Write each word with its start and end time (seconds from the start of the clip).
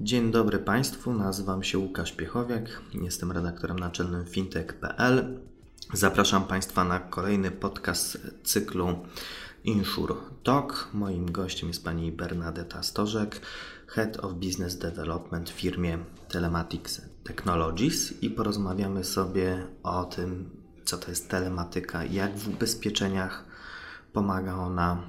Dzień 0.00 0.30
dobry 0.30 0.58
Państwu, 0.58 1.14
nazywam 1.14 1.62
się 1.62 1.78
Łukasz 1.78 2.12
Piechowiak, 2.12 2.80
jestem 3.02 3.32
redaktorem 3.32 3.78
naczelnym 3.78 4.24
fintech.pl. 4.26 5.38
Zapraszam 5.92 6.44
Państwa 6.44 6.84
na 6.84 7.00
kolejny 7.00 7.50
podcast 7.50 8.18
cyklu 8.44 8.98
Insure 9.64 10.14
Talk. 10.44 10.88
Moim 10.94 11.32
gościem 11.32 11.68
jest 11.68 11.84
pani 11.84 12.12
Bernadetta 12.12 12.82
Stożek, 12.82 13.40
Head 13.86 14.24
of 14.24 14.32
Business 14.32 14.78
Development 14.78 15.50
w 15.50 15.52
firmie 15.52 15.98
Telematics 16.28 17.02
Technologies 17.24 18.22
i 18.22 18.30
porozmawiamy 18.30 19.04
sobie 19.04 19.66
o 19.82 20.04
tym, 20.04 20.50
co 20.84 20.98
to 20.98 21.10
jest 21.10 21.30
telematyka, 21.30 22.04
jak 22.04 22.38
w 22.38 22.48
ubezpieczeniach 22.48 23.44
pomaga 24.12 24.54
ona 24.54 25.02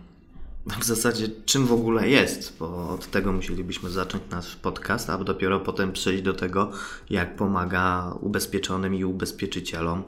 w 0.79 0.83
zasadzie 0.83 1.29
czym 1.45 1.65
w 1.65 1.73
ogóle 1.73 2.09
jest, 2.09 2.57
bo 2.59 2.89
od 2.89 3.11
tego 3.11 3.33
musielibyśmy 3.33 3.89
zacząć 3.89 4.23
nasz 4.31 4.55
podcast, 4.55 5.09
a 5.09 5.17
dopiero 5.17 5.59
potem 5.59 5.91
przejść 5.91 6.23
do 6.23 6.33
tego, 6.33 6.71
jak 7.09 7.35
pomaga 7.35 8.13
ubezpieczonym 8.21 8.95
i 8.95 9.03
ubezpieczycielom 9.03 10.03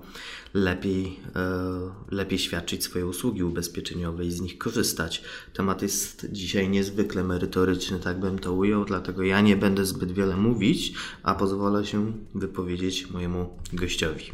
lepiej, 0.54 1.20
e, 1.36 2.16
lepiej 2.16 2.40
świadczyć 2.40 2.84
swoje 2.84 3.06
usługi 3.06 3.44
ubezpieczeniowe 3.44 4.26
i 4.26 4.32
z 4.32 4.42
nich 4.42 4.58
korzystać. 4.58 5.24
Temat 5.54 5.82
jest 5.82 6.28
dzisiaj 6.32 6.70
niezwykle 6.70 7.24
merytoryczny, 7.24 8.00
tak 8.00 8.20
bym 8.20 8.40
to 8.40 8.54
ujął, 8.54 8.86
dlatego 8.86 9.24
ja 9.24 9.42
nie 9.42 9.58
będę 9.58 9.86
zbyt 9.86 10.12
wiele 10.12 10.38
mówić, 10.38 10.94
a 11.24 11.36
pozwolę 11.36 11.86
się 11.86 12.14
wypowiedzieć 12.36 13.10
mojemu 13.10 13.50
gościowi. 13.74 14.26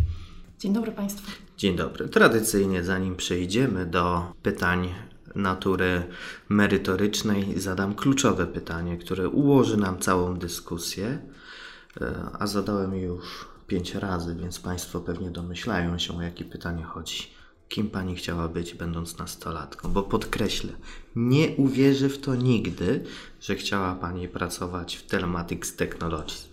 Dzień 0.60 0.74
dobry 0.74 0.92
Państwu. 0.92 1.32
Dzień 1.58 1.76
dobry. 1.76 2.10
Tradycyjnie, 2.10 2.84
zanim 2.84 3.16
przejdziemy 3.16 3.86
do 3.86 4.34
pytań 4.44 4.90
natury 5.38 6.04
merytorycznej, 6.50 7.60
zadam 7.60 7.96
kluczowe 7.96 8.48
pytanie, 8.48 8.98
które 8.98 9.30
ułoży 9.30 9.78
nam 9.78 10.00
całą 10.00 10.38
dyskusję, 10.38 11.20
e, 12.02 12.16
a 12.40 12.48
zadałem 12.48 12.96
już 12.96 13.46
pięć 13.68 13.96
razy, 13.96 14.36
więc 14.36 14.60
Państwo 14.60 15.00
pewnie 15.00 15.32
domyślają 15.32 15.98
się, 15.98 16.18
o 16.18 16.22
jakie 16.22 16.46
pytanie 16.46 16.84
chodzi. 16.84 17.38
Kim 17.70 17.90
Pani 17.90 18.16
chciała 18.16 18.48
być, 18.48 18.74
będąc 18.74 19.18
nastolatką? 19.18 19.90
Bo 19.90 20.04
podkreślę, 20.04 20.74
nie 21.16 21.50
uwierzę 21.50 22.10
w 22.10 22.22
to 22.22 22.36
nigdy, 22.36 23.04
że 23.42 23.56
chciała 23.56 23.96
Pani 23.96 24.28
pracować 24.28 24.96
w 24.96 25.08
Telematics 25.08 25.76
Technologies. 25.76 26.48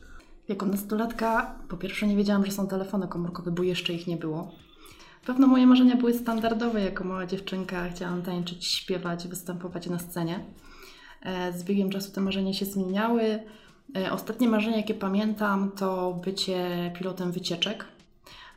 Jako 0.49 0.67
nastolatka, 0.67 1.55
po 1.69 1.77
pierwsze, 1.77 2.07
nie 2.07 2.17
wiedziałam, 2.17 2.47
że 2.47 2.53
są 2.53 2.67
telefony 2.67 3.09
komórkowe, 3.09 3.51
bo 3.51 3.63
jeszcze 3.63 3.93
ich 3.93 4.07
nie 4.07 4.17
było. 4.17 4.53
Pewno 5.27 5.47
moje 5.47 5.67
marzenia 5.67 5.97
były 5.97 6.15
standardowe. 6.15 6.81
Jako 6.81 7.05
mała 7.05 7.27
dziewczynka 7.27 7.89
chciałam 7.89 8.23
tańczyć, 8.23 8.67
śpiewać, 8.67 9.29
występować 9.29 9.87
na 9.87 9.99
scenie. 9.99 10.45
E, 11.23 11.53
z 11.53 11.65
biegiem 11.65 11.91
czasu 11.91 12.13
te 12.13 12.21
marzenia 12.21 12.53
się 12.53 12.67
zmieniały. 12.67 13.43
E, 13.97 14.13
ostatnie 14.13 14.49
marzenie, 14.49 14.77
jakie 14.77 14.95
pamiętam, 14.95 15.71
to 15.73 16.13
bycie 16.25 16.93
pilotem 16.99 17.33
wycieczek. 17.33 17.85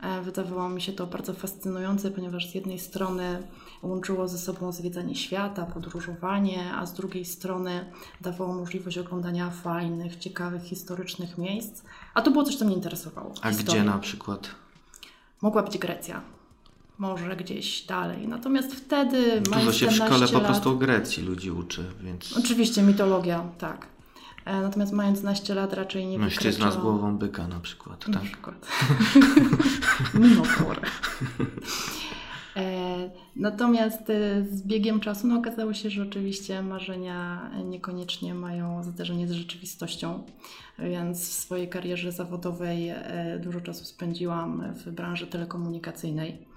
E, 0.02 0.22
wydawało 0.22 0.70
mi 0.70 0.82
się 0.82 0.94
to 0.94 1.08
bardzo 1.08 1.34
fascynujące, 1.34 2.12
ponieważ 2.12 2.52
z 2.52 2.56
jednej 2.56 2.80
strony 2.80 3.44
łączyło 3.84 4.28
ze 4.28 4.38
sobą 4.38 4.72
zwiedzanie 4.72 5.16
świata, 5.16 5.66
podróżowanie, 5.66 6.74
a 6.74 6.86
z 6.86 6.94
drugiej 6.94 7.26
strony 7.26 7.92
dawało 8.22 8.54
możliwość 8.54 8.98
oglądania 8.98 9.50
fajnych, 9.50 10.16
ciekawych, 10.16 10.64
historycznych 10.64 11.38
miejsc. 11.38 11.84
A 12.14 12.22
to 12.22 12.32
było 12.32 12.44
coś, 12.44 12.56
co 12.56 12.66
mnie 12.66 12.76
interesowało. 12.76 13.34
A 13.42 13.50
Historia. 13.50 13.82
gdzie 13.82 13.92
na 13.92 14.00
przykład? 14.00 14.50
Mogła 15.42 15.64
być 15.64 15.78
Grecja 15.78 16.37
może 16.98 17.36
gdzieś 17.36 17.86
dalej. 17.86 18.28
Natomiast 18.28 18.76
wtedy. 18.76 19.42
Dużo 19.42 19.74
się 19.74 19.88
w 19.88 19.94
szkole 19.94 20.28
po 20.28 20.40
prostu 20.40 20.70
o 20.70 20.76
Grecji 20.76 21.24
ludzi 21.24 21.52
uczy, 21.52 21.84
więc. 22.04 22.38
Oczywiście, 22.38 22.82
mitologia, 22.82 23.44
tak. 23.58 23.88
E, 24.48 24.62
natomiast 24.62 24.94
mając 24.94 25.24
naście 25.24 25.54
lat 25.54 25.74
raczej 25.74 26.08
nie 26.08 26.20
Mężczyzna 26.20 26.66
wykracza... 26.66 26.80
z 26.80 26.84
głową 26.84 27.18
byka 27.18 27.48
na 27.48 27.60
przykład, 27.60 28.06
tak? 28.06 28.14
Na 28.16 28.20
przykład. 28.20 28.68
Mimo 30.14 30.44
porę. 30.44 30.82
E, 32.56 33.10
natomiast 33.36 34.10
e, 34.10 34.44
z 34.52 34.64
biegiem 34.64 35.00
czasu 35.00 35.28
no, 35.28 35.40
okazało 35.40 35.74
się, 35.74 35.90
że 35.90 36.04
oczywiście 36.04 36.62
marzenia 36.62 37.52
niekoniecznie 37.66 38.34
mają 38.34 38.84
zderzenie 38.84 39.28
z 39.28 39.32
rzeczywistością, 39.32 40.24
więc 40.80 41.30
w 41.30 41.34
swojej 41.34 41.70
karierze 41.70 42.12
zawodowej 42.12 42.94
dużo 43.40 43.62
czasu 43.62 43.86
spędziłam 43.86 44.74
w 44.74 44.92
branży 44.92 45.28
telekomunikacyjnej. 45.28 46.48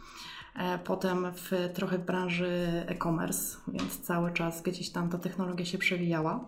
E, 0.60 0.78
potem 0.78 1.26
w 1.34 1.50
trochę 1.74 1.98
w 1.98 2.04
branży 2.04 2.48
e-commerce, 2.86 3.56
więc 3.68 4.00
cały 4.00 4.32
czas 4.32 4.62
gdzieś 4.62 4.90
tam 4.90 5.08
ta 5.08 5.18
technologia 5.18 5.64
się 5.64 5.78
przewijała. 5.78 6.44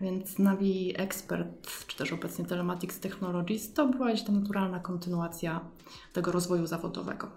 Więc 0.00 0.38
Navi 0.38 0.92
Expert, 0.96 1.46
czy 1.86 1.96
też 1.96 2.12
obecnie 2.12 2.44
Telematics 2.44 3.00
Technologies, 3.00 3.72
to 3.72 3.86
była 3.86 4.12
gdzieś 4.12 4.22
tam 4.22 4.40
naturalna 4.40 4.80
kontynuacja 4.80 5.60
tego 6.12 6.32
rozwoju 6.32 6.66
zawodowego. 6.66 7.28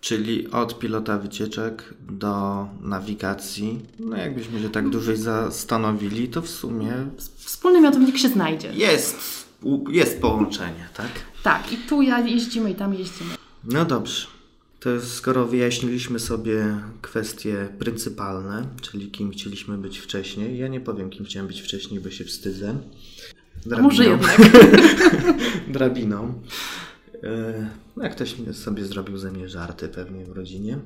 Czyli 0.00 0.50
od 0.50 0.78
pilota 0.78 1.18
wycieczek 1.18 1.94
do 2.00 2.66
nawigacji, 2.80 3.80
no 3.98 4.16
jakbyśmy 4.16 4.60
się 4.60 4.70
tak 4.70 4.88
dłużej 4.88 5.16
zastanowili, 5.16 6.28
to 6.28 6.42
w 6.42 6.48
sumie... 6.48 6.92
Wspólny 7.36 7.80
mianownik 7.80 8.18
się 8.18 8.28
znajdzie. 8.28 8.72
Jest, 8.72 9.48
jest 9.88 10.20
połączenie, 10.20 10.88
tak? 10.94 11.10
Tak, 11.42 11.72
i 11.72 11.76
tu 11.76 12.02
ja 12.02 12.20
jeździmy 12.20 12.70
i 12.70 12.74
tam 12.74 12.94
jeździmy. 12.94 13.30
No 13.64 13.84
dobrze. 13.84 14.41
To 14.82 15.00
skoro 15.00 15.46
wyjaśniliśmy 15.46 16.18
sobie 16.18 16.80
kwestie 17.02 17.68
pryncypalne, 17.78 18.66
czyli 18.80 19.10
kim 19.10 19.30
chcieliśmy 19.30 19.78
być 19.78 19.98
wcześniej, 19.98 20.58
ja 20.58 20.68
nie 20.68 20.80
powiem, 20.80 21.10
kim 21.10 21.24
chciałem 21.24 21.46
być 21.46 21.60
wcześniej, 21.60 22.00
bo 22.00 22.10
się 22.10 22.24
wstydzę. 22.24 22.74
Drabiną. 23.66 23.88
może 23.88 24.04
jednak. 24.04 24.40
Drabiną. 25.68 26.42
No 27.96 28.02
jak 28.02 28.12
ktoś 28.12 28.34
sobie 28.52 28.84
zrobił 28.84 29.18
ze 29.18 29.32
mnie 29.32 29.48
żarty 29.48 29.88
pewnie 29.88 30.24
w 30.24 30.32
rodzinie. 30.32 30.78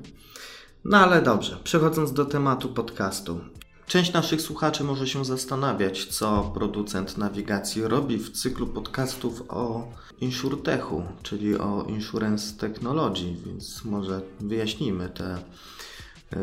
No 0.85 0.97
ale 0.97 1.21
dobrze, 1.21 1.57
przechodząc 1.63 2.13
do 2.13 2.25
tematu 2.25 2.69
podcastu. 2.69 3.39
Część 3.87 4.13
naszych 4.13 4.41
słuchaczy 4.41 4.83
może 4.83 5.07
się 5.07 5.25
zastanawiać, 5.25 6.05
co 6.05 6.51
producent 6.53 7.17
nawigacji 7.17 7.81
robi 7.81 8.17
w 8.17 8.31
cyklu 8.31 8.67
podcastów 8.67 9.43
o 9.49 9.91
InsurTechu, 10.21 11.03
czyli 11.23 11.57
o 11.57 11.85
Insurance 11.89 12.57
Technology, 12.57 13.35
więc 13.45 13.85
może 13.85 14.21
wyjaśnijmy 14.39 15.09
te, 15.09 15.37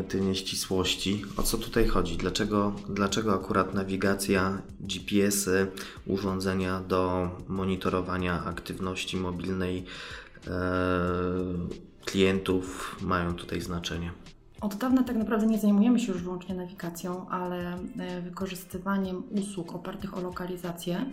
te 0.09 0.21
nieścisłości. 0.21 1.25
O 1.37 1.43
co 1.43 1.57
tutaj 1.57 1.87
chodzi? 1.87 2.17
Dlaczego, 2.17 2.73
dlaczego 2.89 3.33
akurat 3.33 3.73
nawigacja, 3.73 4.61
GPS-y, 4.79 5.67
urządzenia 6.05 6.79
do 6.79 7.29
monitorowania 7.47 8.43
aktywności 8.45 9.17
mobilnej 9.17 9.85
e, 10.47 10.51
klientów 12.05 12.95
mają 13.01 13.35
tutaj 13.35 13.61
znaczenie? 13.61 14.24
Od 14.61 14.75
dawna 14.75 15.03
tak 15.03 15.15
naprawdę 15.15 15.47
nie 15.47 15.59
zajmujemy 15.59 15.99
się 15.99 16.11
już 16.11 16.21
wyłącznie 16.21 16.55
nawigacją, 16.55 17.29
ale 17.29 17.73
e, 17.73 18.21
wykorzystywaniem 18.21 19.23
usług 19.31 19.75
opartych 19.75 20.17
o 20.17 20.21
lokalizację 20.21 21.05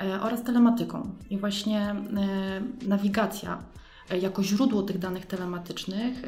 e, 0.00 0.20
oraz 0.20 0.42
telematyką. 0.42 1.10
I 1.30 1.38
właśnie 1.38 1.80
e, 1.80 1.96
nawigacja 2.88 3.62
jako 4.22 4.42
źródło 4.42 4.82
tych 4.82 4.98
danych 4.98 5.26
telematycznych 5.26 6.22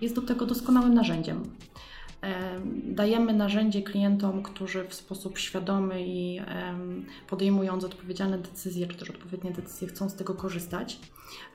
jest 0.00 0.14
do 0.14 0.22
tego 0.22 0.46
doskonałym 0.46 0.94
narzędziem. 0.94 1.42
Dajemy 2.84 3.32
narzędzie 3.32 3.82
klientom, 3.82 4.42
którzy 4.42 4.84
w 4.88 4.94
sposób 4.94 5.38
świadomy 5.38 6.06
i 6.06 6.40
podejmując 7.28 7.84
odpowiedzialne 7.84 8.38
decyzje, 8.38 8.86
czy 8.86 8.96
też 8.96 9.10
odpowiednie 9.10 9.50
decyzje, 9.50 9.88
chcą 9.88 10.08
z 10.10 10.14
tego 10.14 10.34
korzystać. 10.34 10.98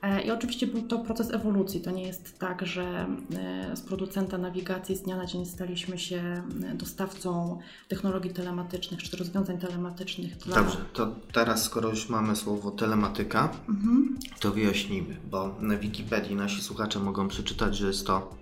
E, 0.02 0.22
I 0.22 0.30
oczywiście 0.30 0.66
był 0.66 0.82
to 0.82 0.98
proces 0.98 1.30
ewolucji. 1.30 1.80
To 1.80 1.90
nie 1.90 2.02
jest 2.02 2.38
tak, 2.38 2.66
że 2.66 3.06
e, 3.36 3.76
z 3.76 3.80
producenta 3.80 4.38
nawigacji 4.38 4.96
z 4.96 5.02
dnia 5.02 5.16
na 5.16 5.26
dzień 5.26 5.46
staliśmy 5.46 5.98
się 5.98 6.16
e, 6.16 6.74
dostawcą 6.74 7.58
technologii 7.88 8.30
telematycznych 8.30 9.02
czy 9.02 9.16
rozwiązań 9.16 9.58
telematycznych. 9.58 10.36
Dla... 10.36 10.56
Dobrze, 10.56 10.76
to 10.92 11.14
teraz 11.32 11.62
skoro 11.62 11.88
już 11.88 12.08
mamy 12.08 12.36
słowo 12.36 12.70
telematyka, 12.70 13.52
mhm. 13.68 14.18
to 14.40 14.50
wyjaśnijmy, 14.50 15.16
bo 15.30 15.54
na 15.60 15.76
Wikipedii 15.76 16.36
nasi 16.36 16.62
słuchacze 16.62 16.98
mogą 16.98 17.28
przeczytać, 17.28 17.76
że 17.76 17.86
jest 17.86 18.06
to. 18.06 18.36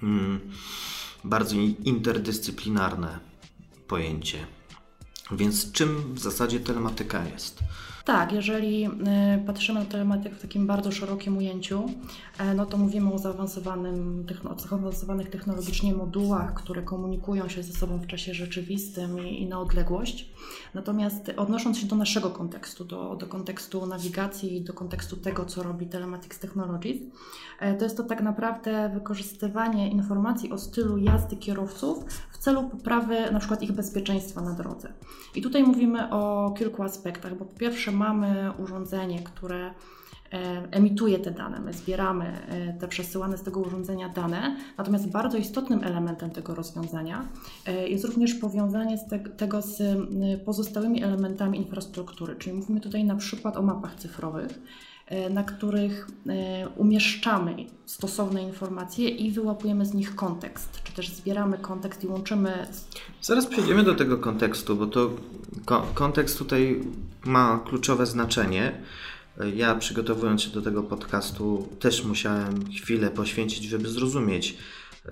Hmm, 0.00 0.40
bardzo 1.24 1.56
interdyscyplinarne 1.84 3.18
pojęcie. 3.88 4.46
Więc 5.32 5.72
czym 5.72 6.14
w 6.14 6.18
zasadzie 6.18 6.60
telematyka 6.60 7.24
jest? 7.24 7.58
Tak, 8.04 8.32
jeżeli 8.32 8.84
y, 8.86 8.90
patrzymy 9.46 9.80
na 9.80 9.86
telematykę 9.86 10.34
w 10.34 10.42
takim 10.42 10.66
bardzo 10.66 10.92
szerokim 10.92 11.36
ujęciu, 11.36 11.84
e, 12.38 12.54
no 12.54 12.66
to 12.66 12.76
mówimy 12.76 13.12
o 13.12 13.18
zaawansowanym, 13.18 14.26
o 14.56 14.58
zaawansowanych 14.58 15.30
technologicznie 15.30 15.94
modułach, 15.94 16.54
które 16.54 16.82
komunikują 16.82 17.48
się 17.48 17.62
ze 17.62 17.72
sobą 17.72 17.98
w 17.98 18.06
czasie 18.06 18.34
rzeczywistym 18.34 19.26
i, 19.28 19.42
i 19.42 19.46
na 19.46 19.60
odległość. 19.60 20.30
Natomiast 20.74 21.32
odnosząc 21.36 21.78
się 21.78 21.86
do 21.86 21.96
naszego 21.96 22.30
kontekstu, 22.30 22.84
do, 22.84 23.16
do 23.16 23.26
kontekstu 23.26 23.86
nawigacji 23.86 24.56
i 24.56 24.60
do 24.60 24.72
kontekstu 24.72 25.16
tego, 25.16 25.44
co 25.44 25.62
robi 25.62 25.86
Telematics 25.86 26.38
Technologies, 26.38 27.02
e, 27.60 27.74
to 27.74 27.84
jest 27.84 27.96
to 27.96 28.02
tak 28.02 28.22
naprawdę 28.22 28.90
wykorzystywanie 28.94 29.90
informacji 29.90 30.52
o 30.52 30.58
stylu 30.58 30.98
jazdy 30.98 31.36
kierowców 31.36 32.04
w 32.32 32.38
celu 32.38 32.70
poprawy 32.70 33.30
na 33.32 33.38
przykład 33.38 33.62
ich 33.62 33.72
bezpieczeństwa 33.72 34.40
na 34.40 34.52
drodze. 34.52 34.92
I 35.34 35.42
tutaj 35.42 35.62
mówimy 35.62 36.10
o 36.12 36.50
kilku 36.58 36.82
aspektach, 36.82 37.38
bo 37.38 37.44
po 37.44 37.58
pierwsze 37.58 37.92
mamy 38.00 38.52
urządzenie, 38.58 39.22
które 39.22 39.66
e, 39.66 39.72
emituje 40.70 41.18
te 41.18 41.30
dane, 41.30 41.60
my 41.60 41.72
zbieramy 41.72 42.24
e, 42.24 42.72
te 42.72 42.88
przesyłane 42.88 43.38
z 43.38 43.42
tego 43.42 43.60
urządzenia 43.60 44.08
dane, 44.08 44.56
natomiast 44.78 45.10
bardzo 45.10 45.38
istotnym 45.38 45.84
elementem 45.84 46.30
tego 46.30 46.54
rozwiązania 46.54 47.24
e, 47.66 47.88
jest 47.88 48.04
również 48.04 48.34
powiązanie 48.34 48.98
z 48.98 49.08
te, 49.08 49.18
tego 49.18 49.62
z 49.62 49.82
pozostałymi 50.44 51.04
elementami 51.04 51.58
infrastruktury, 51.58 52.36
czyli 52.36 52.56
mówimy 52.56 52.80
tutaj 52.80 53.04
na 53.04 53.16
przykład 53.16 53.56
o 53.56 53.62
mapach 53.62 53.94
cyfrowych, 53.94 54.60
na 55.30 55.44
których 55.44 56.08
umieszczamy 56.76 57.56
stosowne 57.86 58.42
informacje 58.42 59.08
i 59.08 59.30
wyłapujemy 59.30 59.86
z 59.86 59.94
nich 59.94 60.14
kontekst, 60.14 60.82
czy 60.84 60.92
też 60.92 61.08
zbieramy 61.08 61.58
kontekst 61.58 62.04
i 62.04 62.06
łączymy. 62.06 62.66
Zaraz 63.22 63.46
przejdziemy 63.46 63.82
do 63.82 63.94
tego 63.94 64.18
kontekstu, 64.18 64.76
bo 64.76 64.86
to 64.86 65.10
kontekst 65.94 66.38
tutaj 66.38 66.80
ma 67.24 67.60
kluczowe 67.66 68.06
znaczenie. 68.06 68.82
Ja 69.54 69.74
przygotowując 69.74 70.42
się 70.42 70.50
do 70.50 70.62
tego 70.62 70.82
podcastu 70.82 71.68
też 71.78 72.04
musiałem 72.04 72.70
chwilę 72.70 73.10
poświęcić, 73.10 73.64
żeby 73.64 73.88
zrozumieć, 73.88 74.56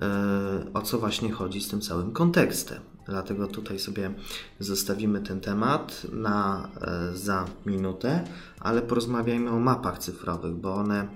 e, 0.01 0.73
o 0.73 0.81
co 0.81 0.99
właśnie 0.99 1.31
chodzi 1.31 1.61
z 1.61 1.67
tym 1.67 1.81
całym 1.81 2.11
kontekstem. 2.11 2.81
Dlatego 3.09 3.47
tutaj 3.47 3.79
sobie 3.79 4.11
zostawimy 4.59 5.21
ten 5.21 5.41
temat 5.41 6.07
na, 6.11 6.69
e, 6.81 7.17
za 7.17 7.45
minutę, 7.65 8.23
ale 8.59 8.81
porozmawiajmy 8.81 9.49
o 9.49 9.59
mapach 9.59 9.97
cyfrowych, 9.99 10.53
bo 10.53 10.75
one 10.75 11.07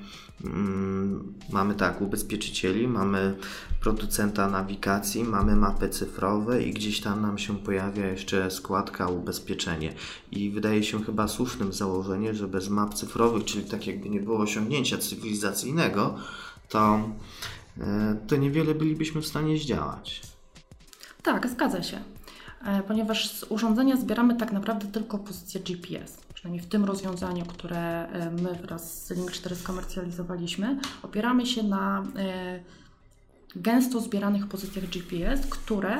mm, 0.43 1.33
mamy 1.51 1.75
tak, 1.75 2.01
ubezpieczycieli, 2.01 2.87
mamy 2.87 3.35
producenta 3.81 4.49
nawigacji, 4.49 5.23
mamy 5.23 5.55
mapy 5.55 5.89
cyfrowe 5.89 6.63
i 6.63 6.73
gdzieś 6.73 7.01
tam 7.01 7.21
nam 7.21 7.37
się 7.37 7.57
pojawia 7.57 8.07
jeszcze 8.07 8.51
składka 8.51 9.07
ubezpieczenie. 9.07 9.93
I 10.31 10.49
wydaje 10.49 10.83
się 10.83 11.03
chyba 11.03 11.27
słusznym 11.27 11.73
założenie, 11.73 12.33
że 12.33 12.47
bez 12.47 12.69
map 12.69 12.93
cyfrowych, 12.93 13.45
czyli 13.45 13.63
tak 13.63 13.87
jakby 13.87 14.09
nie 14.09 14.19
było 14.19 14.39
osiągnięcia 14.39 14.97
cywilizacyjnego, 14.97 16.15
to, 16.69 17.09
e, 17.77 18.17
to 18.27 18.35
niewiele 18.35 18.75
bylibyśmy 18.75 19.21
w 19.21 19.27
stanie 19.27 19.57
zdziałać. 19.57 20.32
Tak, 21.23 21.49
zgadza 21.49 21.83
się. 21.83 21.99
E, 22.65 22.83
ponieważ 22.83 23.29
z 23.29 23.43
urządzenia 23.43 23.97
zbieramy 23.97 24.35
tak 24.35 24.51
naprawdę 24.51 24.87
tylko 24.87 25.17
pozycję 25.17 25.61
GPS. 25.61 26.17
Przynajmniej 26.33 26.63
w 26.63 26.69
tym 26.69 26.85
rozwiązaniu, 26.85 27.45
które 27.45 28.07
e, 28.07 28.31
my 28.31 28.53
wraz 28.61 29.05
z 29.05 29.11
Link 29.11 29.31
4 29.31 29.55
skomercjalizowaliśmy, 29.55 30.79
opieramy 31.03 31.45
się 31.45 31.63
na 31.63 32.03
e, 32.15 32.59
gęsto 33.55 33.99
zbieranych 33.99 34.47
pozycjach 34.47 34.85
GPS, 34.85 35.47
które 35.47 35.97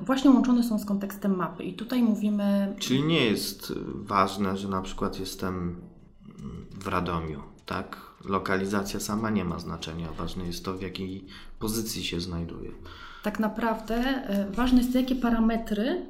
właśnie 0.00 0.30
łączone 0.30 0.62
są 0.62 0.78
z 0.78 0.84
kontekstem 0.84 1.36
mapy. 1.36 1.64
I 1.64 1.74
tutaj 1.74 2.02
mówimy. 2.02 2.74
Czyli 2.78 3.02
nie 3.02 3.24
jest 3.24 3.72
ważne, 3.94 4.56
że 4.56 4.68
na 4.68 4.82
przykład 4.82 5.20
jestem 5.20 5.76
w 6.70 6.88
Radomiu, 6.88 7.42
tak? 7.66 7.96
Lokalizacja 8.24 9.00
sama 9.00 9.30
nie 9.30 9.44
ma 9.44 9.58
znaczenia. 9.58 10.12
Ważne 10.12 10.46
jest 10.46 10.64
to, 10.64 10.74
w 10.74 10.82
jakiej 10.82 11.26
pozycji 11.58 12.04
się 12.04 12.20
znajduje 12.20 12.70
tak 13.22 13.40
naprawdę 13.40 13.94
e, 13.94 14.50
ważne 14.50 14.78
jest 14.78 14.94
jakie 14.94 15.16
parametry 15.16 16.06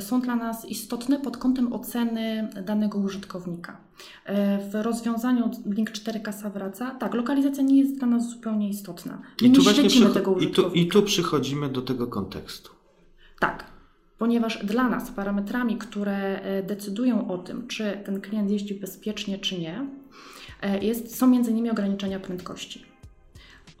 są 0.00 0.20
dla 0.20 0.36
nas 0.36 0.64
istotne 0.64 1.18
pod 1.18 1.36
kątem 1.36 1.72
oceny 1.72 2.48
danego 2.66 2.98
użytkownika. 2.98 3.76
E, 4.24 4.58
w 4.70 4.74
rozwiązaniu 4.74 5.50
Link 5.66 5.90
4 5.90 6.20
kasa 6.20 6.50
wraca, 6.50 6.90
tak, 6.90 7.14
lokalizacja 7.14 7.62
nie 7.62 7.80
jest 7.80 7.98
dla 7.98 8.08
nas 8.08 8.30
zupełnie 8.30 8.68
istotna. 8.68 9.22
My 9.42 9.48
I 9.48 9.52
tu 9.52 9.62
nie 9.62 9.74
śledzimy 9.74 10.10
tego 10.10 10.30
użytkownika. 10.30 10.78
I 10.78 10.86
tu, 10.86 10.96
I 10.96 11.02
tu 11.02 11.02
przychodzimy 11.02 11.68
do 11.68 11.82
tego 11.82 12.06
kontekstu. 12.06 12.70
Tak, 13.38 13.64
ponieważ 14.18 14.66
dla 14.66 14.88
nas 14.88 15.10
parametrami, 15.10 15.76
które 15.76 16.42
e, 16.42 16.62
decydują 16.62 17.28
o 17.28 17.38
tym, 17.38 17.68
czy 17.68 18.02
ten 18.04 18.20
klient 18.20 18.50
jeździ 18.50 18.74
bezpiecznie, 18.74 19.38
czy 19.38 19.58
nie, 19.58 19.86
jest, 20.80 21.16
są 21.16 21.26
między 21.26 21.50
innymi 21.50 21.70
ograniczenia 21.70 22.20
prędkości. 22.20 22.91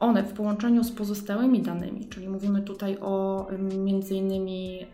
One 0.02 0.22
w 0.22 0.32
połączeniu 0.32 0.84
z 0.84 0.92
pozostałymi 0.92 1.62
danymi, 1.62 2.06
czyli 2.06 2.28
mówimy 2.28 2.62
tutaj 2.62 2.98
o 3.00 3.46
między 3.84 4.14
innymi 4.14 4.86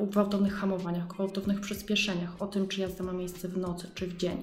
gwałtownych 0.00 0.54
hamowaniach, 0.54 1.06
gwałtownych 1.06 1.60
przyspieszeniach, 1.60 2.42
o 2.42 2.46
tym, 2.46 2.68
czy 2.68 2.80
jazda 2.80 3.04
ma 3.04 3.12
miejsce 3.12 3.48
w 3.48 3.58
nocy, 3.58 3.90
czy 3.94 4.06
w 4.06 4.16
dzień, 4.16 4.36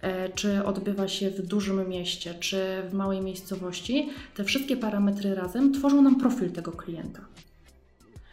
e, 0.00 0.28
czy 0.28 0.64
odbywa 0.64 1.08
się 1.08 1.30
w 1.30 1.46
dużym 1.46 1.88
mieście, 1.88 2.34
czy 2.34 2.82
w 2.90 2.94
małej 2.94 3.20
miejscowości, 3.20 4.10
te 4.34 4.44
wszystkie 4.44 4.76
parametry 4.76 5.34
razem 5.34 5.72
tworzą 5.72 6.02
nam 6.02 6.16
profil 6.20 6.52
tego 6.52 6.72
klienta. 6.72 7.20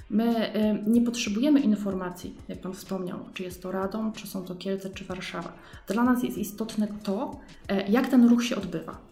My 0.09 0.51
nie 0.87 1.01
potrzebujemy 1.01 1.59
informacji, 1.59 2.35
jak 2.47 2.59
Pan 2.59 2.73
wspomniał, 2.73 3.19
czy 3.33 3.43
jest 3.43 3.61
to 3.61 3.71
Radom, 3.71 4.11
czy 4.13 4.27
są 4.27 4.43
to 4.43 4.55
Kielce, 4.55 4.89
czy 4.89 5.05
Warszawa. 5.05 5.53
Dla 5.87 6.03
nas 6.03 6.23
jest 6.23 6.37
istotne 6.37 6.87
to, 7.03 7.39
e, 7.67 7.91
jak 7.91 8.07
ten 8.07 8.29
ruch 8.29 8.43
się 8.43 8.55
odbywa. 8.55 9.10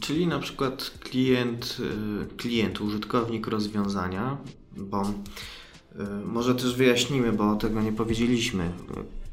Czyli 0.00 0.26
na 0.26 0.38
przykład 0.38 0.90
klient, 1.00 1.76
y, 2.32 2.36
klient, 2.36 2.80
użytkownik 2.80 3.46
rozwiązania, 3.46 4.36
bo 4.76 5.02
y, 5.02 6.26
może 6.26 6.54
też 6.54 6.76
wyjaśnimy, 6.76 7.32
bo 7.32 7.56
tego 7.56 7.82
nie 7.82 7.92
powiedzieliśmy. 7.92 8.72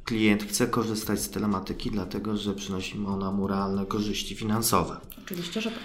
Klient 0.05 0.43
chce 0.43 0.67
korzystać 0.67 1.21
z 1.21 1.29
telematyki, 1.29 1.91
dlatego 1.91 2.37
że 2.37 2.53
przynosi 2.53 2.97
mu 2.99 3.09
ona 3.09 3.31
mu 3.31 3.47
realne 3.47 3.85
korzyści 3.85 4.35
finansowe. 4.35 4.97
Oczywiście, 5.25 5.61
że 5.61 5.71
tak. 5.71 5.79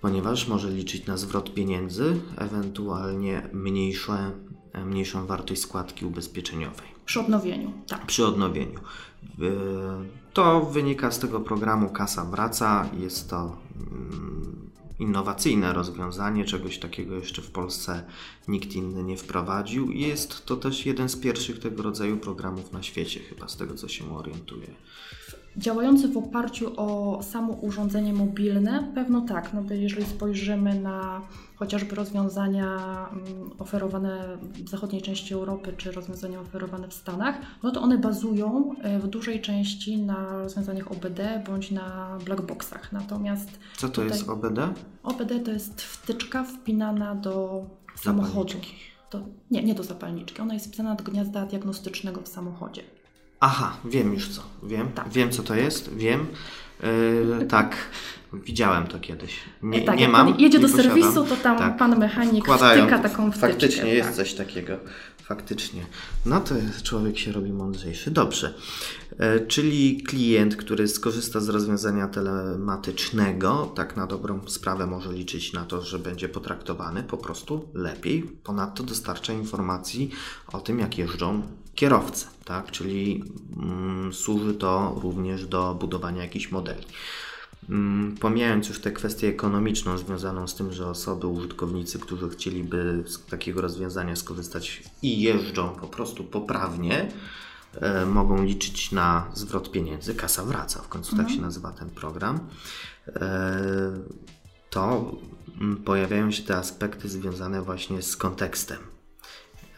Ponieważ 0.00 0.48
może 0.48 0.70
liczyć 0.70 1.06
na 1.06 1.16
zwrot 1.16 1.54
pieniędzy, 1.54 2.20
ewentualnie 2.36 3.48
mniejsze, 3.52 4.30
mniejszą 4.84 5.26
wartość 5.26 5.60
składki 5.60 6.04
ubezpieczeniowej. 6.04 6.86
Przy 7.04 7.20
odnowieniu, 7.20 7.72
tak. 7.86 8.06
Przy 8.06 8.26
odnowieniu. 8.26 8.80
To 10.32 10.60
wynika 10.60 11.10
z 11.10 11.18
tego 11.18 11.40
programu 11.40 11.88
Kasa 11.88 12.24
Wraca. 12.24 12.88
Jest 12.98 13.30
to 13.30 13.56
innowacyjne 14.98 15.72
rozwiązanie, 15.72 16.44
czegoś 16.44 16.78
takiego 16.78 17.14
jeszcze 17.14 17.42
w 17.42 17.50
Polsce 17.50 18.04
nikt 18.48 18.72
inny 18.72 19.02
nie 19.02 19.16
wprowadził. 19.16 19.92
Jest 19.92 20.46
to 20.46 20.56
też 20.56 20.86
jeden 20.86 21.08
z 21.08 21.16
pierwszych 21.16 21.58
tego 21.58 21.82
rodzaju 21.82 22.16
programów 22.16 22.72
na 22.72 22.82
świecie, 22.82 23.20
chyba 23.20 23.48
z 23.48 23.56
tego 23.56 23.74
co 23.74 23.88
się 23.88 24.16
orientuję. 24.16 24.68
Działający 25.56 26.08
w 26.08 26.16
oparciu 26.16 26.72
o 26.76 27.18
samo 27.22 27.52
urządzenie 27.52 28.12
mobilne? 28.12 28.92
Pewno 28.94 29.20
tak, 29.20 29.54
no 29.54 29.62
bo 29.62 29.74
jeżeli 29.74 30.06
spojrzymy 30.06 30.80
na 30.80 31.20
chociażby 31.56 31.94
rozwiązania 31.96 32.76
mm, 33.12 33.50
oferowane 33.58 34.38
w 34.64 34.68
zachodniej 34.68 35.02
części 35.02 35.34
Europy, 35.34 35.74
czy 35.76 35.92
rozwiązania 35.92 36.40
oferowane 36.40 36.88
w 36.88 36.94
Stanach, 36.94 37.36
no 37.62 37.70
to 37.70 37.82
one 37.82 37.98
bazują 37.98 38.74
e, 38.82 38.98
w 38.98 39.06
dużej 39.06 39.40
części 39.40 39.98
na 39.98 40.38
rozwiązaniach 40.42 40.92
OBD 40.92 41.42
bądź 41.46 41.70
na 41.70 42.18
blackboxach. 42.24 42.92
Natomiast 42.92 43.50
Co 43.76 43.88
to 43.88 44.04
jest 44.04 44.28
OBD? 44.28 44.68
OBD 45.02 45.40
to 45.40 45.50
jest 45.50 45.82
wtyczka 45.82 46.44
wpinana 46.44 47.14
do 47.14 47.64
samochodu. 47.96 48.54
To, 49.10 49.20
nie, 49.50 49.62
nie 49.62 49.74
do 49.74 49.82
zapalniczki. 49.82 50.42
Ona 50.42 50.54
jest 50.54 50.66
wpisana 50.66 50.94
do 50.94 51.04
gniazda 51.04 51.46
diagnostycznego 51.46 52.20
w 52.20 52.28
samochodzie. 52.28 52.82
Aha, 53.40 53.76
wiem 53.84 54.14
już 54.14 54.28
co. 54.28 54.42
Wiem, 54.62 54.88
tak. 54.94 55.08
wiem 55.08 55.30
co 55.30 55.42
to 55.42 55.54
jest, 55.54 55.94
wiem. 55.96 56.26
Yy, 56.82 57.46
tak, 57.46 57.76
widziałem 58.32 58.86
to 58.86 59.00
kiedyś. 59.00 59.40
Nie, 59.62 59.82
tak, 59.82 59.98
nie 59.98 60.08
mam. 60.08 60.28
Jedzie 60.28 60.44
nie 60.44 60.50
do 60.50 60.68
posiadam. 60.68 60.84
serwisu, 60.84 61.24
to 61.24 61.36
tam 61.36 61.58
tak. 61.58 61.76
pan 61.76 61.98
mechanik 61.98 62.44
Wkładają, 62.44 62.82
wtyka 62.82 62.98
taką 62.98 63.30
wtyczkę. 63.30 63.48
Faktycznie 63.48 63.94
jest 63.94 64.08
tak. 64.08 64.16
coś 64.16 64.34
takiego. 64.34 64.76
Faktycznie. 65.24 65.86
No 66.26 66.40
to 66.40 66.54
człowiek 66.82 67.18
się 67.18 67.32
robi 67.32 67.52
mądrzejszy. 67.52 68.10
Dobrze. 68.10 68.54
E, 69.18 69.40
czyli 69.40 70.02
klient, 70.02 70.56
który 70.56 70.88
skorzysta 70.88 71.40
z 71.40 71.48
rozwiązania 71.48 72.08
telematycznego, 72.08 73.72
tak 73.76 73.96
na 73.96 74.06
dobrą 74.06 74.40
sprawę 74.48 74.86
może 74.86 75.12
liczyć 75.12 75.52
na 75.52 75.64
to, 75.64 75.82
że 75.82 75.98
będzie 75.98 76.28
potraktowany 76.28 77.02
po 77.02 77.16
prostu 77.16 77.68
lepiej. 77.74 78.22
Ponadto 78.22 78.82
dostarcza 78.82 79.32
informacji 79.32 80.10
o 80.52 80.60
tym, 80.60 80.78
jak 80.78 80.98
jeżdżą 80.98 81.42
kierowcy, 81.74 82.26
tak? 82.44 82.70
czyli 82.70 83.24
mm, 83.56 84.12
służy 84.12 84.54
to 84.54 84.98
również 85.02 85.46
do 85.46 85.74
budowania 85.74 86.22
jakichś 86.22 86.50
modeli. 86.50 86.84
Mm, 87.68 88.16
pomijając 88.20 88.68
już 88.68 88.80
tę 88.80 88.92
kwestię 88.92 89.28
ekonomiczną 89.28 89.98
związaną 89.98 90.48
z 90.48 90.54
tym, 90.54 90.72
że 90.72 90.86
osoby, 90.86 91.26
użytkownicy, 91.26 91.98
którzy 91.98 92.28
chcieliby 92.28 93.04
z 93.06 93.24
takiego 93.24 93.60
rozwiązania 93.60 94.16
skorzystać 94.16 94.82
i 95.02 95.20
jeżdżą 95.20 95.68
po 95.68 95.86
prostu 95.86 96.24
poprawnie, 96.24 97.08
e, 97.80 98.06
mogą 98.06 98.44
liczyć 98.44 98.92
na 98.92 99.26
zwrot 99.34 99.70
pieniędzy. 99.70 100.14
Kasa 100.14 100.44
wraca, 100.44 100.82
w 100.82 100.88
końcu 100.88 101.16
tak 101.16 101.30
się 101.30 101.40
nazywa 101.40 101.72
ten 101.72 101.90
program. 101.90 102.40
E, 103.08 103.60
to 104.70 105.12
mm, 105.60 105.76
pojawiają 105.76 106.30
się 106.30 106.42
te 106.42 106.56
aspekty 106.56 107.08
związane 107.08 107.62
właśnie 107.62 108.02
z 108.02 108.16
kontekstem. 108.16 108.93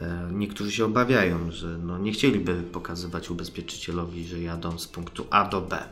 E, 0.01 0.29
Niektórzy 0.33 0.73
się 0.73 0.85
obawiają, 0.85 1.51
że 1.51 1.79
no 1.79 1.99
nie 1.99 2.13
chcieliby 2.13 2.63
pokazywać 2.63 3.31
ubezpieczycielowi, 3.31 4.25
że 4.25 4.41
jadą 4.41 4.79
z 4.79 4.87
punktu 4.89 5.27
A 5.31 5.49
do 5.49 5.61
B. 5.61 5.83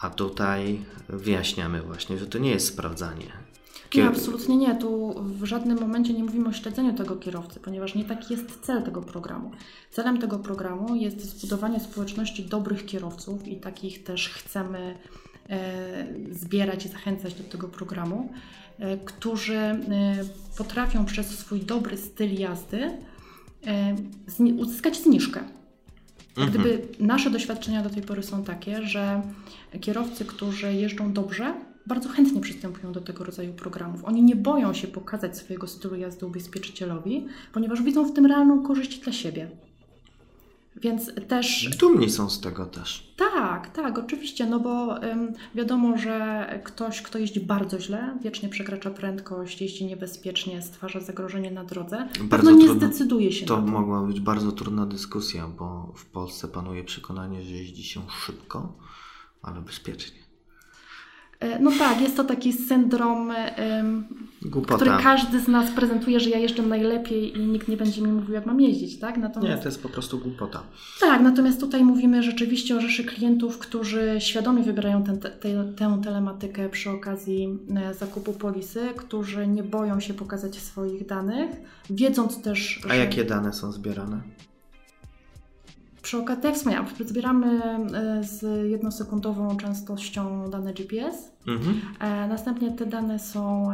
A 0.00 0.10
tutaj 0.10 0.84
wyjaśniamy 1.08 1.82
właśnie, 1.82 2.18
że 2.18 2.26
to 2.26 2.38
nie 2.38 2.50
jest 2.50 2.66
sprawdzanie. 2.66 3.26
Nie, 3.94 4.02
Kier- 4.02 4.08
absolutnie 4.08 4.56
nie. 4.56 4.74
Tu 4.76 5.14
w 5.22 5.44
żadnym 5.44 5.80
momencie 5.80 6.14
nie 6.14 6.24
mówimy 6.24 6.48
o 6.48 6.52
śledzeniu 6.52 6.94
tego 6.94 7.16
kierowcy, 7.16 7.60
ponieważ 7.60 7.94
nie 7.94 8.04
taki 8.04 8.34
jest 8.34 8.60
cel 8.60 8.82
tego 8.82 9.02
programu. 9.02 9.50
Celem 9.90 10.18
tego 10.18 10.38
programu 10.38 10.96
jest 10.96 11.20
zbudowanie 11.38 11.80
społeczności 11.80 12.44
dobrych 12.44 12.86
kierowców 12.86 13.48
i 13.48 13.56
takich 13.56 14.04
też 14.04 14.28
chcemy 14.28 14.98
zbierać 16.30 16.86
i 16.86 16.88
zachęcać 16.88 17.34
do 17.34 17.44
tego 17.44 17.68
programu, 17.68 18.32
e, 18.78 18.96
którzy 18.96 19.56
e, 19.56 19.78
potrafią 20.58 21.04
przez 21.04 21.38
swój 21.38 21.60
dobry 21.60 21.96
styl 21.96 22.34
jazdy 22.34 22.90
e, 23.66 23.96
uzyskać 24.58 25.02
zniżkę. 25.02 25.40
Jak 26.36 26.50
Gdyby 26.50 26.88
nasze 27.00 27.30
doświadczenia 27.30 27.82
do 27.82 27.90
tej 27.90 28.02
pory 28.02 28.22
są 28.22 28.44
takie, 28.44 28.82
że 28.82 29.22
kierowcy, 29.80 30.24
którzy 30.24 30.72
jeżdżą 30.72 31.12
dobrze, 31.12 31.54
bardzo 31.86 32.08
chętnie 32.08 32.40
przystępują 32.40 32.92
do 32.92 33.00
tego 33.00 33.24
rodzaju 33.24 33.52
programów. 33.52 34.04
Oni 34.04 34.22
nie 34.22 34.36
boją 34.36 34.74
się 34.74 34.88
pokazać 34.88 35.36
swojego 35.36 35.66
stylu 35.66 35.96
jazdy 35.96 36.26
ubezpieczycielowi, 36.26 37.26
ponieważ 37.52 37.82
widzą 37.82 38.04
w 38.04 38.12
tym 38.12 38.26
realną 38.26 38.62
korzyść 38.62 38.98
dla 38.98 39.12
siebie. 39.12 39.50
Więc 40.82 41.10
też 41.28 41.76
Dumni 41.78 42.10
są 42.10 42.30
z 42.30 42.40
tego 42.40 42.66
też. 42.66 43.12
tak, 43.16 43.70
tak, 43.70 43.98
oczywiście, 43.98 44.46
no 44.46 44.60
bo 44.60 45.02
ym, 45.04 45.32
wiadomo, 45.54 45.98
że 45.98 46.46
ktoś, 46.64 47.02
kto 47.02 47.18
jeździ 47.18 47.40
bardzo 47.40 47.80
źle, 47.80 48.18
wiecznie 48.22 48.48
przekracza 48.48 48.90
prędkość, 48.90 49.60
jeździ 49.62 49.86
niebezpiecznie, 49.86 50.62
stwarza 50.62 51.00
zagrożenie 51.00 51.50
na 51.50 51.64
drodze, 51.64 51.96
Bardzo 52.20 52.28
pewno 52.28 52.50
nie 52.50 52.64
trudno. 52.66 52.86
zdecyduje 52.88 53.32
się 53.32 53.46
To 53.46 53.56
na 53.60 53.62
to. 53.66 53.72
mogła 53.72 54.02
być 54.02 54.20
bardzo 54.20 54.52
trudna 54.52 54.86
dyskusja, 54.86 55.48
bo 55.58 55.92
w 55.96 56.06
Polsce 56.06 56.48
panuje 56.48 56.84
przekonanie, 56.84 57.42
że 57.42 57.50
jeździ 57.54 57.84
się 57.84 58.00
szybko, 58.26 58.72
ale 59.42 59.60
bezpiecznie. 59.60 60.18
E, 61.40 61.58
No 61.58 61.70
tak, 61.78 62.00
jest 62.00 62.16
to 62.16 62.24
taki 62.24 62.52
syndrom, 62.52 63.32
Głupota. 64.42 64.74
który 64.76 64.90
każdy 65.02 65.40
z 65.40 65.48
nas 65.48 65.70
prezentuje, 65.70 66.20
że 66.20 66.30
ja 66.30 66.38
jeżdżę 66.38 66.62
najlepiej 66.62 67.38
i 67.38 67.40
nikt 67.40 67.68
nie 67.68 67.76
będzie 67.76 68.02
mi 68.02 68.08
mówił, 68.12 68.34
jak 68.34 68.46
mam 68.46 68.60
jeździć, 68.60 68.98
tak? 68.98 69.16
Nie, 69.16 69.22
Natomiast, 69.22 69.62
to 69.62 69.68
jest 69.68 69.82
po 69.82 69.88
prostu 69.88 70.18
głupota. 70.18 70.62
Tak, 71.00 71.20
natomiast 71.22 71.60
tutaj 71.60 71.84
mówimy 71.84 72.22
rzeczywiście 72.22 72.76
o 72.76 72.80
rzeszy 72.80 73.04
klientów, 73.04 73.58
którzy 73.58 74.16
świadomie 74.18 74.62
wybierają 74.62 75.04
ten, 75.04 75.18
te, 75.20 75.30
tę 75.76 76.00
telematykę 76.04 76.68
przy 76.68 76.90
okazji 76.90 77.58
e, 77.76 77.94
zakupu 77.94 78.32
polisy, 78.32 78.80
którzy 78.96 79.46
nie 79.46 79.62
boją 79.62 80.00
się 80.00 80.14
pokazać 80.14 80.56
swoich 80.58 81.06
danych, 81.06 81.50
wiedząc 81.90 82.42
też, 82.42 82.80
A 82.84 82.88
że 82.88 82.96
jakie 82.96 83.24
dane 83.24 83.52
są 83.52 83.72
zbierane? 83.72 84.20
Przy 86.08 86.18
okazji, 86.18 86.42
tak 86.42 86.54
wspomniałam, 86.54 86.86
zbieramy 87.06 87.46
e, 87.64 88.24
z 88.24 88.42
jednosekundową 88.70 89.56
częstością 89.56 90.50
dane 90.50 90.74
GPS, 90.74 91.32
Mhm. 91.46 91.80
E, 92.00 92.28
Następnie 92.28 92.72
te 92.72 92.86
dane 92.86 93.18
są 93.18 93.68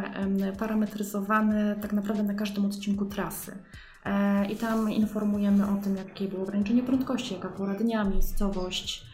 parametryzowane 0.58 1.76
tak 1.82 1.92
naprawdę 1.92 2.22
na 2.22 2.34
każdym 2.34 2.66
odcinku 2.66 3.04
trasy. 3.04 3.58
E, 4.04 4.46
I 4.52 4.56
tam 4.56 4.92
informujemy 4.92 5.64
o 5.64 5.82
tym, 5.84 5.96
jakie 5.96 6.28
było 6.28 6.42
ograniczenie 6.42 6.82
prędkości, 6.82 7.34
jaka 7.34 7.48
pora 7.48 7.74
dnia, 7.74 8.04
miejscowość, 8.04 9.06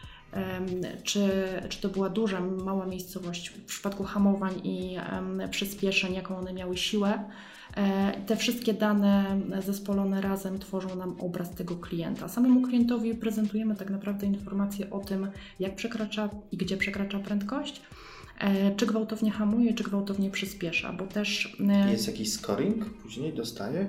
czy, 1.03 1.29
czy 1.69 1.81
to 1.81 1.89
była 1.89 2.09
duża, 2.09 2.39
mała 2.41 2.85
miejscowość 2.85 3.49
w 3.49 3.65
przypadku 3.65 4.03
hamowań 4.03 4.53
i 4.63 4.97
przyspieszeń, 5.51 6.13
jaką 6.13 6.37
one 6.37 6.53
miały 6.53 6.77
siłę. 6.77 7.23
E, 7.77 8.11
Te 8.25 8.35
wszystkie 8.35 8.73
dane 8.73 9.39
zespolone 9.65 10.21
razem 10.21 10.59
tworzą 10.59 10.95
nam 10.95 11.15
obraz 11.19 11.55
tego 11.55 11.75
klienta. 11.75 12.27
Samemu 12.27 12.61
klientowi 12.61 13.15
prezentujemy 13.15 13.75
tak 13.75 13.89
naprawdę 13.89 14.27
informacje 14.27 14.89
o 14.89 14.99
tym, 14.99 15.27
jak 15.59 15.75
przekracza 15.75 16.29
i 16.51 16.57
gdzie 16.57 16.77
przekracza 16.77 17.19
prędkość, 17.19 17.81
e, 18.39 18.75
czy 18.75 18.85
gwałtownie 18.85 19.31
hamuje, 19.31 19.73
czy 19.73 19.83
gwałtownie 19.83 20.29
przyspiesza, 20.29 20.93
bo 20.93 21.07
też 21.07 21.57
e, 21.69 21.91
Jest 21.91 22.07
jakiś 22.07 22.33
scoring? 22.33 22.85
Później 22.89 23.33
dostaje? 23.33 23.87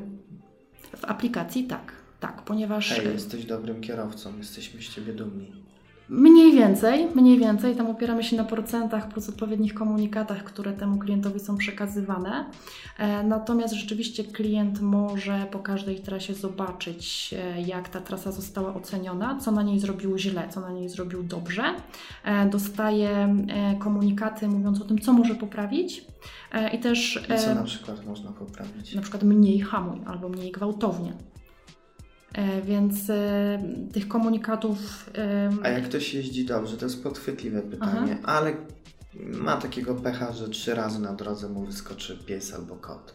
w 0.97 1.05
aplikacji 1.05 1.65
tak, 1.65 1.93
tak, 2.21 2.43
ponieważ 2.43 2.91
Hej, 2.91 3.13
jesteś 3.13 3.45
dobrym 3.45 3.81
kierowcą, 3.81 4.39
jesteśmy 4.39 4.83
z 4.83 4.89
ciebie 4.89 5.13
dumni. 5.13 5.62
Mniej 6.15 6.53
więcej, 6.53 7.09
mniej 7.15 7.39
więcej, 7.39 7.77
tam 7.77 7.91
opieramy 7.91 8.25
się 8.25 8.37
na 8.37 8.45
procentach 8.45 9.09
plus 9.09 9.29
odpowiednich 9.29 9.75
komunikatach, 9.75 10.45
które 10.45 10.73
temu 10.73 10.99
klientowi 10.99 11.41
są 11.41 11.57
przekazywane. 11.57 12.45
E, 12.99 13.23
Natomiast 13.23 13.75
rzeczywiście 13.75 14.25
klient 14.25 14.81
może 14.81 15.47
po 15.51 15.59
każdej 15.59 16.01
trasie 16.01 16.35
zobaczyć, 16.35 17.35
e, 17.39 17.61
jak 17.63 17.89
ta 17.89 18.01
trasa 18.01 18.33
została 18.33 18.75
oceniona, 18.75 19.39
co 19.41 19.51
na 19.53 19.63
niej 19.63 19.81
zrobił 19.81 20.19
źle, 20.19 20.49
co 20.51 20.61
na 20.61 20.71
niej 20.71 20.89
zrobił 20.89 21.23
dobrze. 21.23 21.63
E, 22.25 22.47
Dostaje 22.49 23.37
komunikaty 23.79 24.49
mówiąc 24.49 24.81
o 24.81 24.85
tym, 24.85 24.99
co 24.99 25.13
może 25.13 25.35
poprawić 25.35 26.05
i 26.73 26.79
też 26.79 27.21
I 27.35 27.39
co 27.39 27.55
na 27.55 27.63
przykład 27.63 28.07
można 28.07 28.33
poprawić? 28.33 28.95
na 28.95 29.03
przykład 29.03 29.23
mniej 29.23 29.61
hamuj 29.61 30.01
albo 30.07 30.29
mniej 30.29 30.53
gwałtownie. 30.53 31.13
E, 32.35 32.63
Więc 32.63 33.11
e, 33.11 33.63
tych 33.93 34.09
komunikatów. 34.09 35.11
A 35.63 35.69
jak 35.69 35.85
ktoś 35.85 36.15
jeździ 36.15 36.45
dobrze, 36.45 36.77
to 36.77 36.85
jest 36.85 37.03
podchwytliwe 37.03 37.63
pytanie, 37.63 38.19
ale 38.23 38.57
ma 39.15 39.57
takiego 39.57 39.95
pecha, 39.95 40.33
że 40.33 40.49
trzy 40.49 40.75
razy 40.75 41.01
na 41.01 41.13
drodze 41.13 41.49
mu 41.49 41.65
wyskoczy 41.67 42.19
pies 42.27 42.55
albo 42.55 42.77
kot 42.77 43.15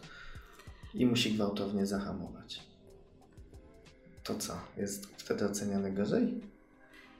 i 0.94 1.06
musi 1.06 1.34
gwałtownie 1.34 1.86
zahamować. 1.86 2.62
To 4.24 4.34
co? 4.34 4.52
Jest 4.76 5.06
wtedy 5.16 5.44
oceniany 5.46 5.92
gorzej? 5.92 6.40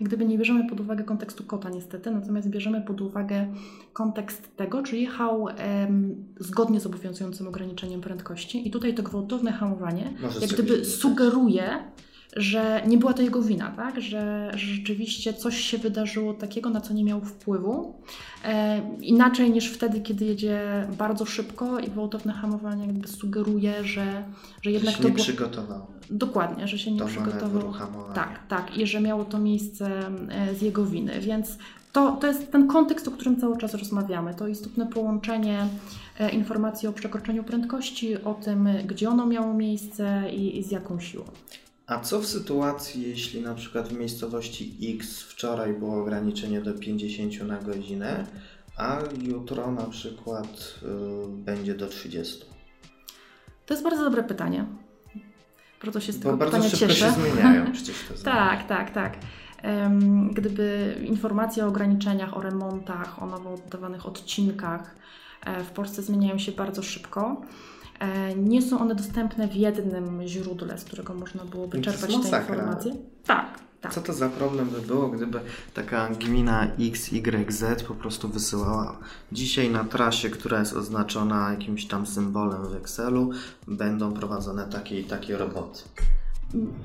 Jak 0.00 0.09
gdyby 0.09 0.25
nie 0.25 0.38
bierzemy 0.38 0.69
pod 0.69 0.81
uwagę 0.81 1.05
kontekstu 1.05 1.45
kota 1.45 1.71
niestety, 1.71 2.11
natomiast 2.11 2.49
bierzemy 2.49 2.83
pod 2.83 3.00
uwagę 3.00 3.47
kontekst 3.93 4.57
tego, 4.57 4.83
czy 4.83 4.97
jechał 4.97 5.49
em, 5.49 6.25
zgodnie 6.40 6.81
z 6.81 6.87
obowiązującym 6.87 7.49
ograniczeniem 7.49 8.00
prędkości. 8.00 8.69
I 8.69 8.71
tutaj 8.71 8.95
to 8.95 9.02
gwałtowne 9.02 9.52
hamowanie 9.52 10.12
Może 10.23 10.40
jak 10.40 10.50
gdyby 10.50 10.85
sugeruje, 10.85 11.78
że 12.37 12.82
nie 12.87 12.99
była 12.99 13.12
to 13.12 13.23
jego 13.23 13.42
wina, 13.42 13.70
tak? 13.70 14.00
że, 14.00 14.50
że 14.52 14.66
rzeczywiście 14.66 15.35
coś 15.35 15.61
się 15.61 15.78
wydarzyło 15.78 16.35
takiego, 16.35 16.70
na 16.70 16.80
co 16.80 16.94
nie 16.94 17.04
miał 17.04 17.20
wpływu. 17.20 17.94
E, 18.44 18.80
inaczej 19.00 19.50
niż 19.50 19.70
wtedy, 19.70 20.00
kiedy 20.00 20.25
jedzie 20.25 20.87
bardzo 20.99 21.26
szybko 21.26 21.78
i 21.78 21.88
gwałtowne 21.90 22.32
hamowanie 22.32 22.87
jakby 22.87 23.08
sugeruje, 23.08 23.85
że, 23.85 24.25
że 24.62 24.70
jednak 24.70 24.94
się 24.94 25.02
to 25.02 25.08
nie 25.08 25.14
było... 25.14 25.25
przygotował 25.25 25.87
Dokładnie, 26.11 26.68
że 26.68 26.78
się 26.78 26.92
nie 26.92 27.00
manewru 27.00 27.23
przygotował. 27.23 27.75
Tak, 28.14 28.47
tak. 28.49 28.76
I 28.76 28.87
że 28.87 29.00
miało 29.00 29.25
to 29.25 29.38
miejsce 29.38 30.11
e, 30.28 30.54
z 30.54 30.62
jego 30.62 30.87
winy. 30.87 31.20
Więc 31.20 31.58
to, 31.92 32.12
to 32.12 32.26
jest 32.26 32.52
ten 32.52 32.66
kontekst, 32.66 33.08
o 33.08 33.11
którym 33.11 33.40
cały 33.40 33.58
czas 33.58 33.75
rozmawiamy. 33.75 34.35
To 34.35 34.49
istotne 34.49 34.87
połączenie 34.87 35.66
e, 36.18 36.30
informacji 36.30 36.88
o 36.88 36.92
przekroczeniu 36.92 37.44
prędkości, 37.44 38.23
o 38.23 38.35
tym, 38.35 38.68
gdzie 38.87 39.11
ono 39.11 39.26
miało 39.26 39.54
miejsce 39.54 40.30
i, 40.32 40.58
i 40.58 40.64
z 40.64 40.70
jaką 40.70 41.00
siłą. 41.00 41.25
A 41.88 42.00
co 42.00 42.21
w 42.21 42.26
sytuacji, 42.26 43.09
jeśli 43.09 43.40
na 43.42 43.54
przykład 43.54 43.88
w 43.88 43.99
miejscowości 43.99 44.76
X 44.95 45.23
wczoraj 45.23 45.73
było 45.73 46.00
ograniczenie 46.00 46.61
do 46.61 46.75
50 46.75 47.42
na 47.42 47.59
godzinę, 47.59 48.26
a 48.76 48.99
jutro 49.23 49.73
na 49.73 49.85
przykład 49.85 50.47
y, 50.47 50.87
będzie 51.28 51.75
do 51.75 51.87
30? 51.87 52.45
To 53.66 53.75
jest 53.75 53.85
bardzo 53.85 54.04
dobre 54.04 54.23
pytanie. 54.23 54.64
Bardzo 55.83 56.00
się 56.00 56.12
z 56.12 56.16
Bo 56.16 56.23
tego 56.23 56.37
bardzo 56.37 56.57
pytania 56.57 56.71
szybko 56.71 56.87
cieszę. 56.87 57.07
się 57.07 57.12
zmieniają 57.12 57.73
przecież 57.73 57.97
te. 58.09 58.25
Tak, 58.25 58.68
tak, 58.68 58.90
tak. 58.90 59.16
Gdyby 60.33 60.97
informacje 61.07 61.64
o 61.64 61.68
ograniczeniach, 61.68 62.37
o 62.37 62.40
remontach, 62.40 63.23
o 63.23 63.26
nowo 63.26 63.54
oddawanych 63.54 64.07
odcinkach 64.07 64.95
e, 65.45 65.64
w 65.64 65.71
Polsce 65.71 66.02
zmieniają 66.02 66.38
się 66.38 66.52
bardzo 66.52 66.83
szybko, 66.83 67.42
nie 68.37 68.62
są 68.62 68.81
one 68.81 68.95
dostępne 68.95 69.49
w 69.49 69.55
jednym 69.55 70.26
źródle, 70.26 70.78
z 70.78 70.85
którego 70.85 71.14
można 71.14 71.45
byłoby 71.45 71.78
No 71.78 71.85
to 71.85 71.90
jest 71.90 72.02
czerpać 72.02 72.31
te 72.31 72.38
informacje. 72.38 72.93
Tak, 73.26 73.59
tak. 73.81 73.95
Co 73.95 74.00
to 74.00 74.12
za 74.12 74.28
problem 74.28 74.69
by 74.69 74.81
było, 74.81 75.09
gdyby 75.09 75.40
taka 75.75 76.09
gmina 76.09 76.67
XYZ 76.78 77.64
po 77.88 77.95
prostu 77.95 78.28
wysyłała 78.28 78.99
dzisiaj 79.33 79.71
na 79.71 79.85
trasie, 79.85 80.31
która 80.31 80.59
jest 80.59 80.73
oznaczona 80.73 81.50
jakimś 81.50 81.87
tam 81.87 82.07
symbolem 82.07 82.69
w 82.69 82.75
Excelu, 82.75 83.31
będą 83.69 84.12
prowadzone 84.12 84.64
takie 84.64 85.00
i 85.00 85.05
takie 85.05 85.37
roboty. 85.37 85.83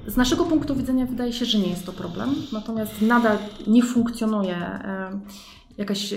Z 0.08 0.18
naszego 0.18 0.46
punktu 0.46 0.76
widzenia 0.76 1.06
wydaje 1.06 1.34
się, 1.34 1.46
że 1.46 1.58
nie 1.58 1.70
jest 1.70 1.86
to 1.86 1.94
problem, 1.94 2.36
natomiast 2.54 3.02
nadal 3.02 3.38
nie 3.68 3.84
funkcjonuje 3.84 4.56
e, 4.56 5.20
jakaś 5.78 6.14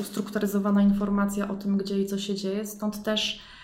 ustrukturyzowana 0.00 0.82
informacja 0.82 1.48
o 1.48 1.54
tym, 1.54 1.76
gdzie 1.76 2.00
i 2.02 2.06
co 2.06 2.18
się 2.18 2.34
dzieje. 2.34 2.66
Stąd 2.66 3.02
też 3.02 3.40
e, 3.40 3.61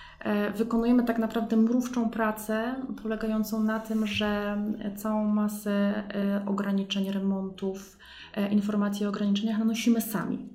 wykonujemy 0.56 1.04
tak 1.04 1.18
naprawdę 1.18 1.56
mrówczą 1.56 2.10
pracę, 2.10 2.75
polegającą 3.02 3.62
na 3.62 3.80
tym, 3.80 4.06
że 4.06 4.62
całą 4.96 5.25
masę 5.25 5.70
e, 5.70 6.42
ograniczeń, 6.46 7.10
remontów, 7.10 7.98
e, 8.34 8.48
informacji 8.48 9.06
o 9.06 9.08
ograniczeniach 9.08 9.58
nanosimy 9.58 10.00
sami. 10.00 10.48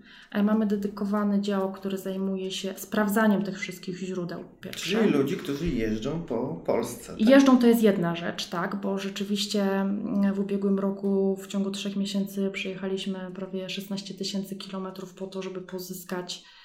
Mamy 0.44 0.66
dedykowany 0.66 1.42
dział, 1.42 1.72
który 1.72 1.98
zajmuje 1.98 2.52
się 2.52 2.74
sprawdzaniem 2.78 3.44
tych 3.44 3.60
wszystkich 3.60 3.98
źródeł. 3.98 4.44
Czyli 4.72 5.10
ludzi, 5.10 5.38
którzy 5.38 5.68
jeżdżą 5.68 6.22
po 6.22 6.62
Polsce. 6.66 7.08
Tak? 7.18 7.30
Jeżdżą 7.30 7.58
to 7.58 7.68
jest 7.68 7.84
jedna 7.84 8.16
rzecz, 8.16 8.50
tak, 8.50 8.76
bo 8.76 9.00
rzeczywiście 9.00 9.64
mm, 9.64 10.34
w 10.34 10.40
ubiegłym 10.40 10.80
roku 10.80 11.38
w 11.42 11.48
ciągu 11.48 11.72
trzech 11.72 11.96
miesięcy 11.96 12.50
przejechaliśmy 12.54 13.20
prawie 13.36 13.70
16 13.70 14.14
tysięcy 14.14 14.56
kilometrów 14.56 15.14
po 15.14 15.28
to, 15.28 15.42
żeby 15.42 15.62
pozyskać 15.62 16.44
e, 16.44 16.63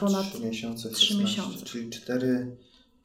ponad 0.00 0.32
3 0.32 0.40
miesiące, 0.40 0.90
3 0.90 1.16
miesiące. 1.16 1.64
czyli 1.64 1.90
4 1.90 2.56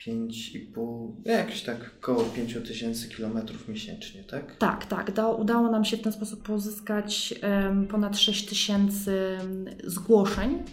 5,5, 0.07 1.11
jakieś 1.25 1.61
tak 1.61 1.91
około 2.01 2.23
5 2.23 2.57
tysięcy 2.67 3.09
kilometrów 3.09 3.67
miesięcznie, 3.67 4.23
tak? 4.23 4.55
Tak, 4.55 4.85
tak. 4.85 5.11
Da, 5.11 5.27
udało 5.27 5.71
nam 5.71 5.85
się 5.85 5.97
w 5.97 6.01
ten 6.01 6.13
sposób 6.13 6.43
pozyskać 6.43 7.33
um, 7.43 7.87
ponad 7.87 8.17
6 8.17 8.45
tysięcy 8.45 9.37
zgłoszeń. 9.83 10.63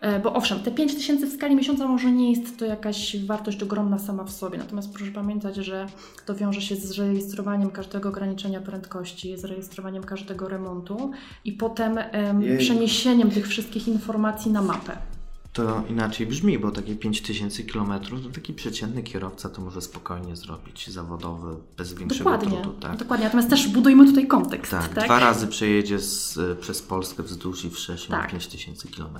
E, 0.00 0.20
bo 0.20 0.32
owszem, 0.32 0.60
te 0.60 0.70
5 0.70 0.94
tysięcy 0.94 1.26
w 1.26 1.32
skali 1.32 1.56
miesiąca 1.56 1.86
może 1.88 2.12
nie 2.12 2.30
jest 2.30 2.58
to 2.58 2.64
jakaś 2.64 3.24
wartość 3.24 3.62
ogromna 3.62 3.98
sama 3.98 4.24
w 4.24 4.30
sobie, 4.30 4.58
natomiast 4.58 4.92
proszę 4.92 5.12
pamiętać, 5.12 5.56
że 5.56 5.86
to 6.26 6.34
wiąże 6.34 6.60
się 6.60 6.76
z 6.76 6.98
rejestrowaniem 6.98 7.70
każdego 7.70 8.08
ograniczenia 8.08 8.60
prędkości, 8.60 9.38
z 9.38 9.44
rejestrowaniem 9.44 10.04
każdego 10.04 10.48
remontu 10.48 11.10
i 11.44 11.52
potem 11.52 11.98
um, 12.12 12.58
przeniesieniem 12.58 13.30
tych 13.30 13.48
wszystkich 13.48 13.88
informacji 13.88 14.50
na 14.52 14.62
mapę 14.62 15.15
to 15.56 15.82
inaczej 15.88 16.26
brzmi, 16.26 16.58
bo 16.58 16.70
takie 16.70 16.96
5000 16.96 17.62
km 17.62 18.00
to 18.22 18.30
taki 18.34 18.54
przeciętny 18.54 19.02
kierowca 19.02 19.48
to 19.48 19.62
może 19.62 19.80
spokojnie 19.80 20.36
zrobić, 20.36 20.90
zawodowy, 20.90 21.56
bez 21.76 21.94
większego 21.94 22.30
dokładnie, 22.30 22.62
trudu. 22.62 22.80
Tak? 22.80 22.96
Dokładnie, 22.96 23.24
natomiast 23.24 23.50
też 23.50 23.68
budujmy 23.68 24.06
tutaj 24.06 24.26
kontekst. 24.26 24.70
Tak, 24.70 24.94
tak? 24.94 25.04
dwa 25.04 25.18
razy 25.18 25.46
przejedzie 25.46 25.98
z, 25.98 26.38
przez 26.58 26.82
Polskę 26.82 27.22
wzdłuż 27.22 27.64
i 27.64 27.70
wszerz 27.70 28.06
tak. 28.06 28.30
5000 28.30 28.88
km. 28.88 29.18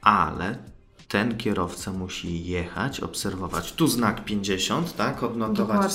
Ale 0.00 0.58
ten 1.08 1.36
kierowca 1.36 1.92
musi 1.92 2.44
jechać, 2.44 3.00
obserwować. 3.00 3.72
Tu 3.72 3.88
znak 3.88 4.24
50, 4.24 4.96
tak, 4.96 5.22
odnotować 5.22 5.92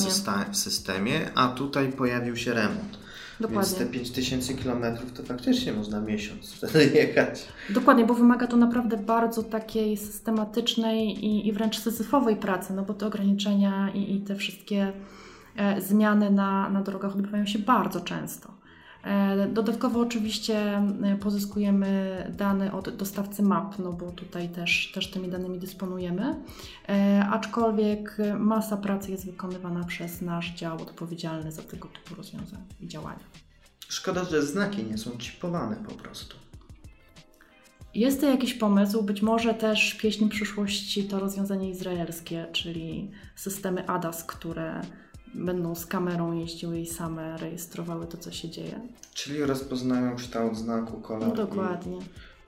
w 0.51 0.57
systemie, 0.57 1.31
a 1.35 1.47
tutaj 1.47 1.91
pojawił 1.91 2.35
się 2.35 2.53
remont. 2.53 3.08
Dokładnie. 3.39 3.79
Więc 3.79 3.91
te 3.91 3.99
5000 3.99 4.53
km 4.53 4.83
to 5.17 5.23
faktycznie 5.23 5.73
można 5.73 6.01
miesiąc 6.01 6.51
wtedy 6.53 6.85
jechać. 6.85 7.47
Dokładnie, 7.69 8.05
bo 8.05 8.13
wymaga 8.13 8.47
to 8.47 8.57
naprawdę 8.57 8.97
bardzo 8.97 9.43
takiej 9.43 9.97
systematycznej 9.97 11.25
i, 11.25 11.47
i 11.47 11.53
wręcz 11.53 11.79
syzyfowej 11.79 12.35
pracy, 12.35 12.73
no 12.73 12.83
bo 12.83 12.93
te 12.93 13.05
ograniczenia 13.05 13.89
i, 13.93 14.15
i 14.15 14.21
te 14.21 14.35
wszystkie 14.35 14.91
e, 15.55 15.81
zmiany 15.81 16.31
na, 16.31 16.69
na 16.69 16.81
drogach 16.81 17.15
odbywają 17.15 17.45
się 17.45 17.59
bardzo 17.59 18.01
często. 18.01 18.58
E, 19.03 19.47
dodatkowo 19.47 19.99
oczywiście 19.99 20.57
e, 21.03 21.17
pozyskujemy 21.19 22.33
dane 22.37 22.73
od 22.73 22.95
dostawcy 22.95 23.43
map, 23.43 23.79
no 23.79 23.93
bo 23.93 24.11
tutaj 24.11 24.49
też, 24.49 24.91
też 24.93 25.11
tymi 25.11 25.29
danymi 25.29 25.59
dysponujemy, 25.59 26.35
e, 26.89 27.25
aczkolwiek 27.31 28.17
masa 28.39 28.77
pracy 28.77 29.11
jest 29.11 29.25
wykonywana 29.25 29.83
przez 29.83 30.21
nasz 30.21 30.51
dział 30.51 30.81
odpowiedzialny 30.81 31.51
za 31.51 31.61
tego 31.61 31.87
typu 31.87 32.15
rozwiązania 32.15 32.65
i 32.81 32.87
działania. 32.87 33.23
Szkoda, 33.89 34.23
że 34.23 34.43
znaki 34.43 34.83
nie 34.83 34.97
są 34.97 35.11
chipowane 35.17 35.75
po 35.75 35.95
prostu. 35.95 36.37
Jest 37.95 38.21
to 38.21 38.27
jakiś 38.27 38.53
pomysł, 38.53 39.03
być 39.03 39.21
może 39.21 39.53
też 39.53 39.93
pieśń 39.93 40.29
przyszłości 40.29 41.03
to 41.03 41.19
rozwiązanie 41.19 41.69
izraelskie, 41.69 42.47
czyli 42.51 43.11
systemy 43.35 43.87
ADAS, 43.87 44.23
które 44.23 44.81
będą 45.33 45.75
z 45.75 45.85
kamerą 45.85 46.33
jeździły 46.33 46.79
i 46.79 46.85
same 46.85 47.37
rejestrowały 47.37 48.07
to, 48.07 48.17
co 48.17 48.31
się 48.31 48.49
dzieje. 48.49 48.81
Czyli 49.13 49.43
rozpoznają 49.43 50.15
kształt 50.15 50.57
znaku, 50.57 51.01
kolor. 51.01 51.27
No, 51.27 51.35
dokładnie. 51.35 51.97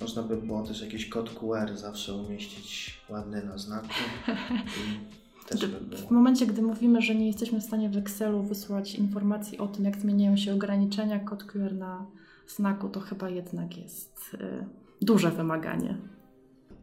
Można 0.02 0.24
by 0.24 0.38
było 0.38 0.64
też 0.64 0.82
jakiś 0.82 1.10
kod 1.10 1.30
QR 1.30 1.78
zawsze 1.78 2.14
umieścić 2.14 2.98
ładny 3.10 3.44
na 3.44 3.58
znaku. 3.58 3.88
By 5.90 5.98
w 5.98 6.12
momencie, 6.12 6.48
gdy 6.48 6.62
mówimy, 6.62 7.02
że 7.02 7.16
nie 7.16 7.28
jesteśmy 7.28 7.62
w 7.62 7.64
stanie 7.64 7.90
w 7.90 7.98
Excelu 7.98 8.44
wysłać 8.44 8.96
informacji 8.96 9.58
o 9.58 9.68
tym, 9.68 9.86
jak 9.86 9.98
zmieniają 9.98 10.38
się 10.38 10.54
ograniczenia, 10.54 11.20
kod 11.20 11.44
QR 11.44 11.74
na 11.74 12.06
znaku, 12.48 12.90
to 12.90 13.00
chyba 13.00 13.30
jednak 13.30 13.78
jest 13.78 14.34
y, 14.34 14.66
duże 15.02 15.32
wymaganie. 15.32 15.98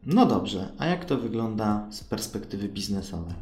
No 0.07 0.27
dobrze, 0.27 0.73
a 0.79 0.87
jak 0.87 1.05
to 1.05 1.17
wygląda 1.17 1.87
z 1.91 2.05
perspektywy 2.05 2.69
biznesowej? 2.69 3.35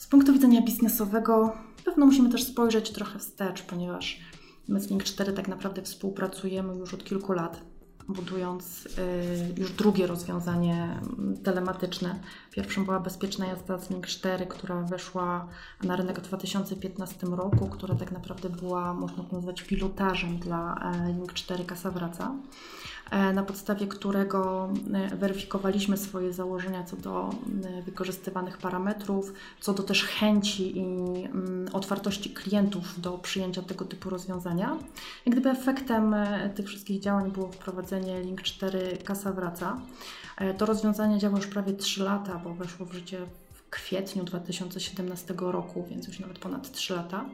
Z 0.00 0.06
punktu 0.06 0.32
widzenia 0.32 0.62
biznesowego 0.62 1.52
pewno 1.84 2.06
musimy 2.06 2.30
też 2.30 2.44
spojrzeć 2.44 2.90
trochę 2.90 3.18
wstecz, 3.18 3.62
ponieważ 3.62 4.20
my 4.68 4.80
z 4.80 4.90
Link 4.90 5.04
4 5.04 5.32
tak 5.32 5.48
naprawdę 5.48 5.82
współpracujemy 5.82 6.76
już 6.76 6.94
od 6.94 7.04
kilku 7.04 7.32
lat, 7.32 7.60
budując 8.08 8.86
y, 8.86 9.60
już 9.60 9.72
drugie 9.72 10.06
rozwiązanie 10.06 11.00
telematyczne. 11.44 12.20
Pierwszym 12.50 12.84
była 12.84 13.00
bezpieczna 13.00 13.46
jazda 13.46 13.78
z 13.78 13.90
Link 13.90 14.06
4, 14.06 14.46
która 14.46 14.82
weszła 14.82 15.48
na 15.82 15.96
rynek 15.96 16.20
w 16.20 16.22
2015 16.22 17.26
roku, 17.26 17.68
która 17.68 17.94
tak 17.94 18.12
naprawdę 18.12 18.48
była, 18.48 18.94
można 18.94 19.24
to 19.24 19.36
nazwać, 19.36 19.62
pilotażem 19.62 20.38
dla 20.38 20.92
e, 20.94 21.12
Link 21.12 21.32
4 21.32 21.64
Kasa 21.64 21.90
Wraca. 21.90 22.34
E, 23.10 23.32
na 23.32 23.42
podstawie 23.42 23.86
którego 23.86 24.68
e, 24.94 25.16
weryfikowaliśmy 25.16 25.96
swoje 25.96 26.32
założenia 26.32 26.84
co 26.84 26.96
do 26.96 27.30
e, 27.64 27.82
wykorzystywanych 27.82 28.58
parametrów, 28.58 29.32
co 29.60 29.74
do 29.74 29.82
też 29.82 30.04
chęci 30.04 30.78
i 30.78 30.80
mm, 30.80 31.68
otwartości 31.72 32.30
klientów 32.30 33.00
do 33.00 33.18
przyjęcia 33.18 33.62
tego 33.62 33.84
typu 33.84 34.10
rozwiązania. 34.10 34.76
Jak 35.26 35.34
gdyby 35.34 35.50
efektem 35.50 36.16
tych 36.54 36.66
wszystkich 36.66 37.00
działań 37.00 37.30
było 37.30 37.48
wprowadzenie 37.52 38.20
Link 38.20 38.42
4 38.42 38.98
Kasa 39.04 39.32
Wraca. 39.32 39.80
To 40.58 40.66
rozwiązanie 40.66 41.18
działa 41.18 41.36
już 41.36 41.46
prawie 41.46 41.72
3 41.72 42.02
lata, 42.02 42.40
bo 42.44 42.54
weszło 42.54 42.86
w 42.86 42.92
życie 42.92 43.18
w 43.52 43.70
kwietniu 43.70 44.24
2017 44.24 45.34
roku, 45.38 45.86
więc 45.90 46.06
już 46.06 46.20
nawet 46.20 46.38
ponad 46.38 46.72
3 46.72 46.94
lata. 46.94 47.24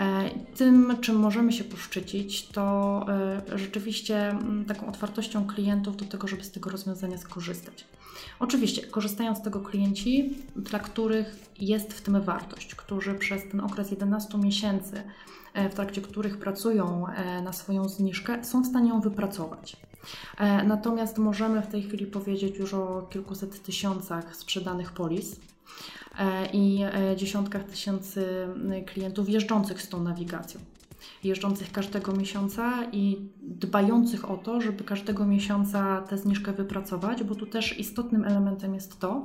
E, 0.00 0.30
tym, 0.56 0.96
czym 1.00 1.16
możemy 1.16 1.52
się 1.52 1.64
poszczycić, 1.64 2.48
to 2.48 3.06
e, 3.08 3.58
rzeczywiście 3.58 4.30
mm, 4.30 4.64
taką 4.64 4.86
otwartością 4.86 5.46
klientów 5.46 5.96
do 5.96 6.04
tego, 6.04 6.28
żeby 6.28 6.44
z 6.44 6.50
tego 6.50 6.70
rozwiązania 6.70 7.18
skorzystać. 7.18 7.84
Oczywiście, 8.38 8.86
korzystają 8.86 9.36
z 9.36 9.42
tego 9.42 9.60
klienci, 9.60 10.34
dla 10.56 10.78
których 10.78 11.36
jest 11.60 11.92
w 11.92 12.00
tym 12.00 12.20
wartość, 12.20 12.74
którzy 12.74 13.14
przez 13.14 13.42
ten 13.50 13.60
okres 13.60 13.90
11 13.90 14.38
miesięcy, 14.38 15.02
e, 15.54 15.68
w 15.68 15.74
trakcie 15.74 16.02
których 16.02 16.38
pracują 16.38 17.06
na 17.44 17.52
swoją 17.52 17.88
zniżkę, 17.88 18.44
są 18.44 18.62
w 18.62 18.66
stanie 18.66 18.88
ją 18.88 19.00
wypracować. 19.00 19.76
Natomiast 20.66 21.18
możemy 21.18 21.62
w 21.62 21.66
tej 21.66 21.82
chwili 21.82 22.06
powiedzieć 22.06 22.58
już 22.58 22.74
o 22.74 23.08
kilkuset 23.10 23.62
tysiącach 23.62 24.36
sprzedanych 24.36 24.92
polis, 24.92 25.36
i 26.52 26.80
e, 26.82 27.16
dziesiątkach 27.16 27.64
tysięcy 27.64 28.48
klientów 28.86 29.28
jeżdżących 29.28 29.82
z 29.82 29.88
tą 29.88 30.02
nawigacją. 30.02 30.60
Jeżdżących 31.24 31.72
każdego 31.72 32.12
miesiąca 32.12 32.84
i 32.92 33.16
dbających 33.42 34.30
o 34.30 34.36
to, 34.36 34.60
żeby 34.60 34.84
każdego 34.84 35.26
miesiąca 35.26 36.00
tę 36.00 36.18
zniżkę 36.18 36.52
wypracować, 36.52 37.24
bo 37.24 37.34
tu 37.34 37.46
też 37.46 37.78
istotnym 37.78 38.24
elementem 38.24 38.74
jest 38.74 38.98
to, 38.98 39.22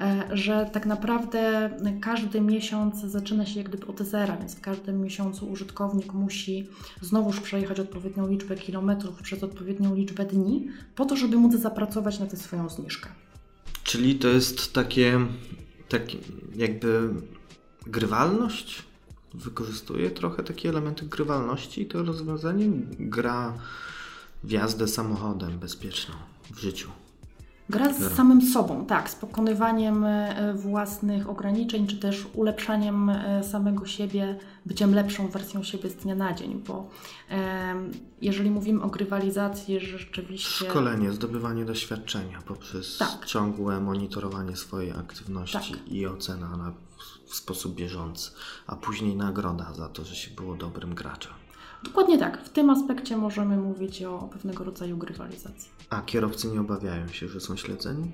e, 0.00 0.28
że 0.32 0.70
tak 0.72 0.86
naprawdę 0.86 1.70
każdy 2.00 2.40
miesiąc 2.40 3.00
zaczyna 3.00 3.46
się 3.46 3.60
jak 3.60 3.68
gdyby 3.68 3.86
od 3.86 4.00
zera, 4.00 4.36
więc 4.36 4.54
w 4.54 4.60
każdym 4.60 5.02
miesiącu 5.02 5.50
użytkownik 5.50 6.12
musi 6.12 6.66
znowuż 7.00 7.40
przejechać 7.40 7.80
odpowiednią 7.80 8.28
liczbę 8.28 8.56
kilometrów 8.56 9.22
przez 9.22 9.42
odpowiednią 9.42 9.94
liczbę 9.94 10.24
dni, 10.24 10.68
po 10.94 11.04
to, 11.04 11.16
żeby 11.16 11.36
móc 11.36 11.54
zapracować 11.54 12.18
na 12.18 12.26
tę 12.26 12.36
swoją 12.36 12.68
zniżkę. 12.68 13.08
Czyli 13.84 14.14
to 14.14 14.28
jest 14.28 14.72
takie 14.72 15.20
tak 15.88 16.02
jakby 16.56 17.10
grywalność 17.86 18.82
wykorzystuje 19.34 20.10
trochę 20.10 20.42
takie 20.42 20.68
elementy 20.68 21.06
grywalności 21.06 21.86
to 21.86 22.02
rozwiązanie 22.02 22.66
gra 22.98 23.58
w 24.44 24.50
jazdę 24.50 24.88
samochodem 24.88 25.58
bezpieczną 25.58 26.14
w 26.50 26.58
życiu. 26.58 26.90
Gra 27.70 27.92
z 27.92 28.16
samym 28.16 28.42
sobą, 28.42 28.86
tak, 28.86 29.10
z 29.10 29.14
pokonywaniem 29.14 30.04
e, 30.04 30.54
własnych 30.54 31.30
ograniczeń, 31.30 31.86
czy 31.86 31.96
też 31.96 32.26
ulepszaniem 32.34 33.10
e, 33.10 33.44
samego 33.44 33.86
siebie, 33.86 34.38
byciem 34.66 34.94
lepszą 34.94 35.28
wersją 35.28 35.62
siebie 35.62 35.90
z 35.90 35.96
dnia 35.96 36.14
na 36.14 36.34
dzień, 36.34 36.62
bo 36.66 36.90
jeżeli 38.22 38.50
mówimy 38.50 38.82
o 38.82 38.88
grywalizacji, 38.88 39.80
rzeczywiście. 39.80 40.66
Szkolenie, 40.68 41.12
zdobywanie 41.12 41.64
doświadczenia 41.64 42.42
poprzez 42.46 42.98
tak. 42.98 43.26
ciągłe 43.26 43.80
monitorowanie 43.80 44.56
swojej 44.56 44.90
aktywności 44.90 45.72
tak. 45.72 45.88
i 45.88 46.06
ocena 46.06 46.56
na, 46.56 46.72
w 47.26 47.34
sposób 47.34 47.74
bieżący, 47.74 48.30
a 48.66 48.76
później 48.76 49.16
nagroda 49.16 49.72
za 49.74 49.88
to, 49.88 50.04
że 50.04 50.16
się 50.16 50.30
było 50.30 50.54
dobrym 50.54 50.94
graczem. 50.94 51.32
Dokładnie 51.84 52.18
tak. 52.18 52.44
W 52.44 52.48
tym 52.48 52.70
aspekcie 52.70 53.16
możemy 53.16 53.56
mówić 53.56 54.02
o 54.02 54.18
pewnego 54.32 54.64
rodzaju 54.64 54.96
grywalizacji. 54.96 55.75
A 55.90 56.02
kierowcy 56.02 56.48
nie 56.48 56.60
obawiają 56.60 57.08
się, 57.08 57.28
że 57.28 57.40
są 57.40 57.56
śledzeni? 57.56 58.12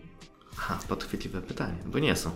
Aha, 0.59 0.79
podchwytliwe 0.89 1.43
pytanie, 1.43 1.77
bo 1.87 1.99
nie 1.99 2.17
są. 2.17 2.31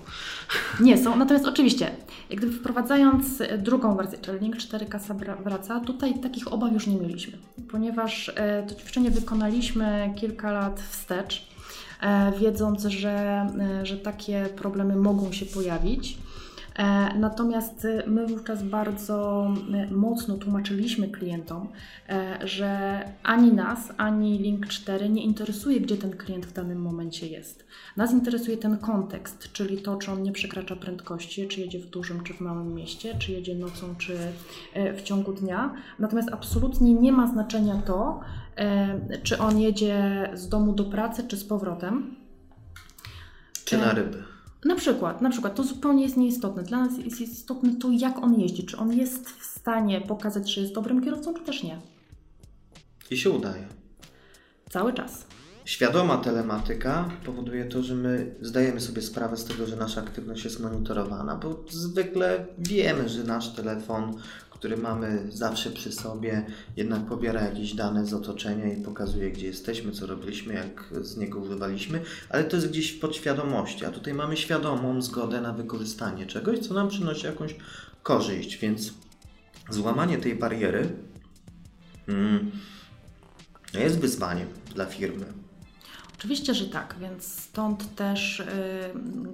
Nie 0.81 0.99
są, 0.99 1.17
natomiast 1.17 1.47
oczywiście, 1.47 1.91
jak 2.31 2.39
gdyby 2.39 2.53
wprowadzając 2.53 3.43
drugą 3.59 3.97
wersję, 3.97 4.19
czyli 4.19 4.39
Link 4.39 4.57
4 4.57 4.87
kasa 4.87 5.15
wraca, 5.45 5.81
tutaj 5.81 6.21
takich 6.21 6.53
obaw 6.53 6.73
już 6.73 6.87
nie 6.87 6.97
mieliśmy, 6.97 7.39
ponieważ 7.71 8.33
e, 8.35 8.63
to 8.69 8.75
ćwiczenie 8.75 9.11
wykonaliśmy 9.11 10.15
kilka 10.17 10.53
lat 10.53 10.81
wstecz, 10.91 11.49
e, 12.01 12.33
wiedząc, 12.41 12.83
że, 12.85 13.47
e, 13.81 13.87
że 13.87 13.97
takie 13.97 14.49
problemy 14.57 14.97
mogą 14.97 15.33
się 15.33 15.47
pojawić. 15.47 16.19
E, 16.77 17.15
natomiast 17.19 17.85
y, 17.85 18.03
my 18.07 18.27
wówczas 18.27 18.63
bardzo 18.63 19.49
y, 19.91 19.95
mocno 19.95 20.37
tłumaczyliśmy 20.37 21.09
klientom, 21.09 21.69
e, 22.09 22.39
że 22.47 23.01
ani 23.23 23.53
nas, 23.53 23.93
ani 23.97 24.39
Link 24.39 24.67
4 24.67 25.09
nie 25.09 25.25
interesuje, 25.25 25.81
gdzie 25.81 25.97
ten 25.97 26.17
klient 26.17 26.47
w 26.47 26.53
danym 26.53 26.83
momencie 26.83 27.27
jest. 27.27 27.67
Nas 27.97 28.13
interesuje 28.13 28.57
ten 28.57 28.79
kontekst, 28.79 29.53
czyli 29.53 29.79
to, 29.79 29.97
czy 29.97 30.13
on 30.13 30.23
nie 30.23 30.33
przekracza 30.33 30.77
prędkości, 30.77 31.49
czy 31.49 31.61
jedzie 31.61 31.79
w 31.79 31.87
dużym, 31.87 32.23
czy 32.23 32.35
w 32.35 32.41
małym 32.41 32.75
mieście, 32.75 33.19
czy 33.19 33.33
jedzie 33.33 33.55
nocą, 33.55 33.95
czy 33.99 34.19
e, 34.75 34.95
w 34.95 35.03
ciągu 35.03 35.33
dnia. 35.33 35.75
Natomiast 35.99 36.29
absolutnie 36.33 36.95
nie 36.95 37.13
ma 37.13 37.27
znaczenia 37.27 37.83
to, 37.87 38.21
czy 39.23 39.39
on 39.39 39.61
jedzie 39.61 40.31
z 40.35 40.49
domu 40.49 40.73
do 40.73 40.85
pracy, 40.85 41.25
czy 41.29 41.37
z 41.37 41.45
powrotem. 41.45 42.17
Czy 43.65 43.79
na 43.79 43.93
ryby. 43.93 44.36
Na 44.65 44.75
przykład, 44.75 45.23
na 45.23 45.31
przykład, 45.31 45.55
to 45.55 45.65
zupełnie 45.65 46.03
jest 46.03 46.17
nieistotne. 46.17 46.63
Dla 46.63 46.79
nas 46.79 46.99
jest 46.99 47.21
istotne 47.21 47.75
to, 47.75 47.91
jak 47.91 48.19
on 48.19 48.41
jeździ. 48.41 48.67
Czy 48.67 48.77
on 48.77 48.93
jest 48.93 49.29
w 49.29 49.45
stanie 49.45 50.01
pokazać, 50.01 50.53
że 50.53 50.61
jest 50.61 50.75
dobrym 50.75 51.05
kierowcą, 51.05 51.35
czy 51.35 51.43
też 51.43 51.63
nie. 51.63 51.81
I 53.11 53.17
się 53.17 53.31
udaje. 53.31 53.67
Cały 54.71 54.93
czas. 54.93 55.27
Świadoma 55.65 56.17
telematyka 56.17 57.09
powoduje 57.25 57.65
to, 57.65 57.83
że 57.83 57.95
my 57.95 58.35
zdajemy 58.41 58.81
sobie 58.81 59.03
sprawę 59.03 59.37
z 59.37 59.45
tego, 59.45 59.67
że 59.67 59.77
nasza 59.77 60.01
aktywność 60.01 60.45
jest 60.45 60.61
monitorowana, 60.61 61.37
bo 61.37 61.65
zwykle 61.71 62.47
wiemy, 62.59 63.09
że 63.09 63.25
nasz 63.25 63.49
telefon 63.49 64.15
który 64.59 64.77
mamy 64.77 65.27
zawsze 65.29 65.71
przy 65.71 65.93
sobie, 65.93 66.47
jednak 66.77 67.07
pobiera 67.07 67.43
jakieś 67.43 67.75
dane 67.75 68.07
z 68.07 68.15
otoczenia 68.15 68.73
i 68.73 68.83
pokazuje, 68.83 69.31
gdzie 69.31 69.47
jesteśmy, 69.47 69.93
co 69.93 70.07
robiliśmy, 70.07 70.55
jak 70.55 70.91
z 71.01 71.17
niego 71.17 71.39
używaliśmy, 71.39 72.01
ale 72.29 72.45
to 72.45 72.57
jest 72.57 72.69
gdzieś 72.69 72.93
w 72.93 73.01
podświadomości, 73.01 73.85
a 73.85 73.91
tutaj 73.91 74.15
mamy 74.15 74.37
świadomą 74.37 75.03
zgodę 75.03 75.41
na 75.41 75.53
wykorzystanie 75.53 76.27
czegoś, 76.27 76.59
co 76.59 76.75
nam 76.75 76.89
przynosi 76.89 77.27
jakąś 77.27 77.57
korzyść, 78.03 78.59
więc 78.59 78.93
złamanie 79.71 80.19
tej 80.19 80.35
bariery 80.35 80.89
mm, 82.09 82.51
jest 83.75 83.99
wyzwaniem 83.99 84.49
dla 84.75 84.87
firmy. 84.87 85.27
Oczywiście, 86.19 86.55
że 86.55 86.65
tak, 86.65 86.95
więc 87.01 87.25
stąd 87.25 87.95
też 87.95 88.41
y, 88.41 88.47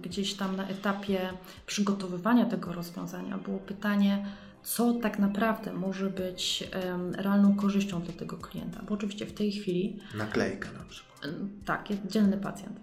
gdzieś 0.02 0.35
tam 0.35 0.56
na 0.56 0.68
etapie 0.68 1.32
przygotowywania 1.66 2.46
tego 2.46 2.72
rozwiązania 2.72 3.38
było 3.38 3.58
pytanie, 3.58 4.26
co 4.62 4.92
tak 4.92 5.18
naprawdę 5.18 5.72
może 5.72 6.11
być 6.11 6.68
realną 7.12 7.57
korzyścią 7.57 8.03
dla 8.03 8.12
tego 8.12 8.37
klienta. 8.37 8.81
Bo 8.88 8.94
oczywiście 8.94 9.27
w 9.27 9.33
tej 9.33 9.53
chwili. 9.53 10.01
Naklejka 10.14 10.68
na 10.72 10.85
przykład. 10.85 11.31
Tak, 11.64 11.90
jest 11.90 12.07
dzielny 12.07 12.37
pacjent. 12.37 12.81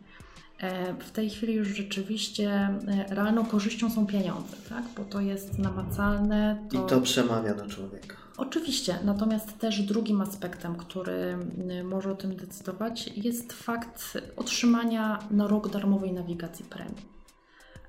E, 0.59 0.93
w 0.93 1.11
tej 1.11 1.29
chwili 1.29 1.53
już 1.53 1.67
rzeczywiście 1.67 2.49
e, 2.51 3.15
realną 3.15 3.45
korzyścią 3.45 3.89
są 3.89 4.05
pieniądze, 4.05 4.57
tak? 4.69 4.83
bo 4.97 5.03
to 5.03 5.21
jest 5.21 5.59
namacalne. 5.59 6.67
To... 6.71 6.85
I 6.85 6.89
to 6.89 7.01
przemawia 7.01 7.53
do 7.53 7.67
człowieka. 7.67 8.15
Oczywiście, 8.37 8.99
natomiast 9.03 9.57
też 9.57 9.81
drugim 9.81 10.21
aspektem, 10.21 10.75
który 10.75 11.37
może 11.83 12.11
o 12.11 12.15
tym 12.15 12.35
decydować, 12.35 13.07
jest 13.07 13.53
fakt 13.53 14.17
otrzymania 14.35 15.19
na 15.31 15.47
rok 15.47 15.69
darmowej 15.69 16.13
nawigacji 16.13 16.65
premium. 16.65 16.95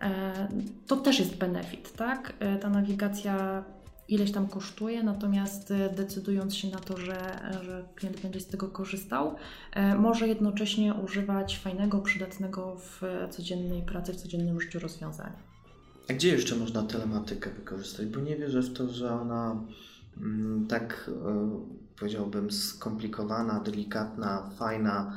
E, 0.01 0.49
to 0.87 0.97
też 0.97 1.19
jest 1.19 1.37
benefit, 1.37 1.93
tak? 1.93 2.33
Ta 2.61 2.71
nawigacja 2.71 3.65
ileś 4.11 4.33
tam 4.33 4.49
kosztuje, 4.49 5.03
natomiast 5.03 5.71
e, 5.71 5.95
decydując 5.97 6.57
się 6.57 6.69
na 6.69 6.79
to, 6.79 6.97
że, 6.97 7.51
że 7.63 7.85
klient 7.95 8.21
będzie 8.21 8.41
z 8.41 8.47
tego 8.47 8.69
korzystał, 8.69 9.37
e, 9.73 9.95
może 9.95 10.29
jednocześnie 10.29 10.95
używać 10.95 11.59
fajnego, 11.59 11.99
przydatnego 11.99 12.77
w 12.77 13.03
codziennej 13.31 13.83
pracy, 13.83 14.13
w 14.13 14.17
codziennym 14.17 14.61
życiu 14.61 14.79
rozwiązania. 14.79 15.51
A 16.11 16.13
gdzie 16.13 16.29
jeszcze 16.29 16.57
można 16.57 16.83
telematykę 16.83 17.51
wykorzystać? 17.51 18.07
Bo 18.07 18.21
nie 18.21 18.37
wierzę 18.37 18.63
w 18.63 18.73
to, 18.73 18.89
że 18.89 19.13
ona 19.13 19.65
mm, 20.17 20.67
tak 20.67 21.11
e, 21.27 21.51
powiedziałbym 21.99 22.51
skomplikowana, 22.51 23.61
delikatna, 23.61 24.51
fajna, 24.59 25.13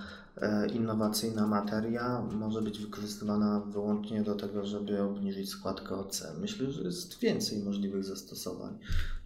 innowacyjna 0.73 1.47
materia 1.47 2.21
może 2.21 2.61
być 2.61 2.79
wykorzystywana 2.79 3.59
wyłącznie 3.59 4.21
do 4.21 4.35
tego, 4.35 4.65
żeby 4.65 5.01
obniżyć 5.01 5.49
składkę 5.49 5.95
OC. 5.95 6.23
Myślę, 6.41 6.71
że 6.71 6.83
jest 6.83 7.19
więcej 7.19 7.63
możliwych 7.63 8.03
zastosowań. 8.03 8.77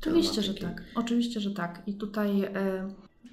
Oczywiście, 0.01 0.41
że 0.41 0.53
tak. 0.53 0.83
Oczywiście, 0.95 1.39
że 1.39 1.51
tak. 1.51 1.83
I 1.87 1.93
tutaj 1.93 2.43
e, 2.43 2.87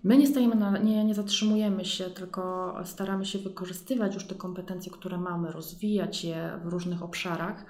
my 0.05 0.17
nie 0.17 0.27
stajemy, 0.27 0.55
na, 0.55 0.79
nie, 0.79 1.05
nie 1.05 1.15
zatrzymujemy 1.15 1.85
się, 1.85 2.05
tylko 2.05 2.75
staramy 2.85 3.27
się 3.27 3.39
wykorzystywać 3.39 4.15
już 4.15 4.27
te 4.27 4.35
kompetencje, 4.35 4.93
które 4.93 5.19
mamy, 5.19 5.53
rozwijać 5.53 6.25
je 6.25 6.61
w 6.65 6.67
różnych 6.67 7.03
obszarach. 7.03 7.65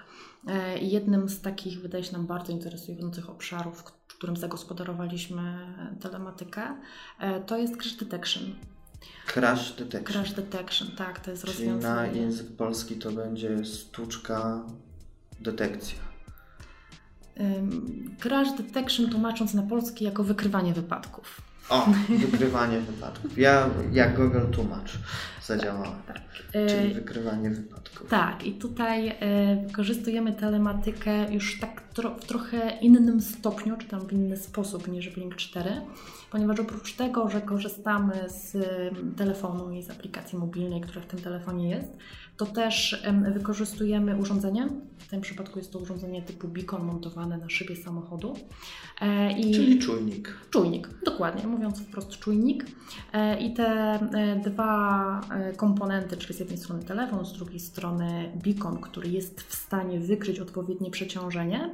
E, 0.47 0.79
jednym 0.79 1.29
z 1.29 1.41
takich, 1.41 1.81
wydaje 1.81 2.05
się 2.05 2.13
nam, 2.13 2.27
bardzo 2.27 2.53
interesujących 2.53 3.31
obszarów, 3.31 3.85
w 4.09 4.17
którym 4.17 4.37
zagospodarowaliśmy 4.37 5.59
telematykę, 6.01 6.77
to 7.47 7.59
jest 7.59 7.77
crash 7.77 7.97
detection. 7.97 8.43
Crash 9.27 9.73
Detection. 9.73 10.23
Crash 10.23 10.33
Detection, 10.33 10.89
tak, 10.97 11.21
to 11.21 11.31
jest 11.31 11.45
Czyli 11.45 11.69
na 11.69 12.07
język 12.07 12.57
polski 12.57 12.97
to 12.97 13.13
będzie 13.13 13.65
sztuczka 13.65 14.63
detekcja. 15.41 15.99
Crash 18.21 18.53
Detection 18.53 19.11
tłumacząc 19.11 19.55
na 19.55 19.63
polski 19.63 20.05
jako 20.05 20.25
wykrywanie 20.25 20.73
wypadków. 20.73 21.41
O, 21.69 21.87
wykrywanie 22.09 22.81
wypadków. 22.81 23.39
Ja 23.39 23.71
jak 23.93 24.17
Google 24.17 24.51
tłumacz 24.53 24.99
zadziałałem. 25.47 26.03
Tak, 26.07 26.17
tak. 26.17 26.43
Czyli 26.53 26.91
e, 26.91 26.95
wykrywanie 26.95 27.51
wypadków. 27.51 28.09
Tak, 28.11 28.47
i 28.47 28.53
tutaj 28.53 29.09
e, 29.09 29.65
wykorzystujemy 29.67 30.33
telematykę 30.33 31.33
już 31.33 31.61
tak 31.61 31.84
w 31.95 32.25
trochę 32.27 32.79
innym 32.81 33.21
stopniu, 33.21 33.77
czy 33.77 33.89
tam 33.89 34.01
w 34.01 34.13
inny 34.13 34.37
sposób 34.37 34.89
niż 34.89 35.11
w 35.11 35.17
Link 35.17 35.37
4 35.37 35.83
ponieważ 36.35 36.61
oprócz 36.61 36.95
tego, 36.95 37.31
że 37.31 37.41
korzystamy 37.41 38.13
z 38.27 38.57
telefonu 39.17 39.73
i 39.73 39.83
z 39.83 39.91
aplikacji 39.91 40.39
mobilnej, 40.39 40.81
która 40.81 41.01
w 41.01 41.07
tym 41.07 41.21
telefonie 41.21 41.71
jest, 41.71 41.97
to 42.37 42.47
też 42.47 43.03
wykorzystujemy 43.35 44.17
urządzenie. 44.17 44.69
W 44.99 45.09
tym 45.09 45.21
przypadku 45.21 45.59
jest 45.59 45.73
to 45.73 45.79
urządzenie 45.79 46.23
typu 46.23 46.49
beacon 46.49 46.85
montowane 46.85 47.39
na 47.39 47.49
szybie 47.49 47.77
samochodu. 47.77 48.35
E, 49.01 49.33
I 49.33 49.55
Czyli 49.55 49.79
czujnik. 49.79 50.35
Czujnik, 50.51 50.89
dokładnie, 51.05 51.47
mówiąc 51.47 51.81
wprost 51.81 52.19
czujnik. 52.19 52.67
E, 53.13 53.41
I 53.41 53.55
te 53.55 53.69
e, 53.69 54.41
dwa 54.45 55.21
komponenty, 55.57 56.17
czyli 56.17 56.35
z 56.35 56.41
jednej 56.41 56.59
strony 56.59 56.83
telefon, 56.83 57.27
z 57.27 57.33
drugiej 57.33 57.61
strony 57.61 58.33
beacon, 58.45 58.79
który 58.81 59.09
jest 59.09 59.41
w 59.41 59.55
stanie 59.55 60.01
wykryć 60.01 60.41
odpowiednie 60.41 60.91
przeciążenie 60.91 61.71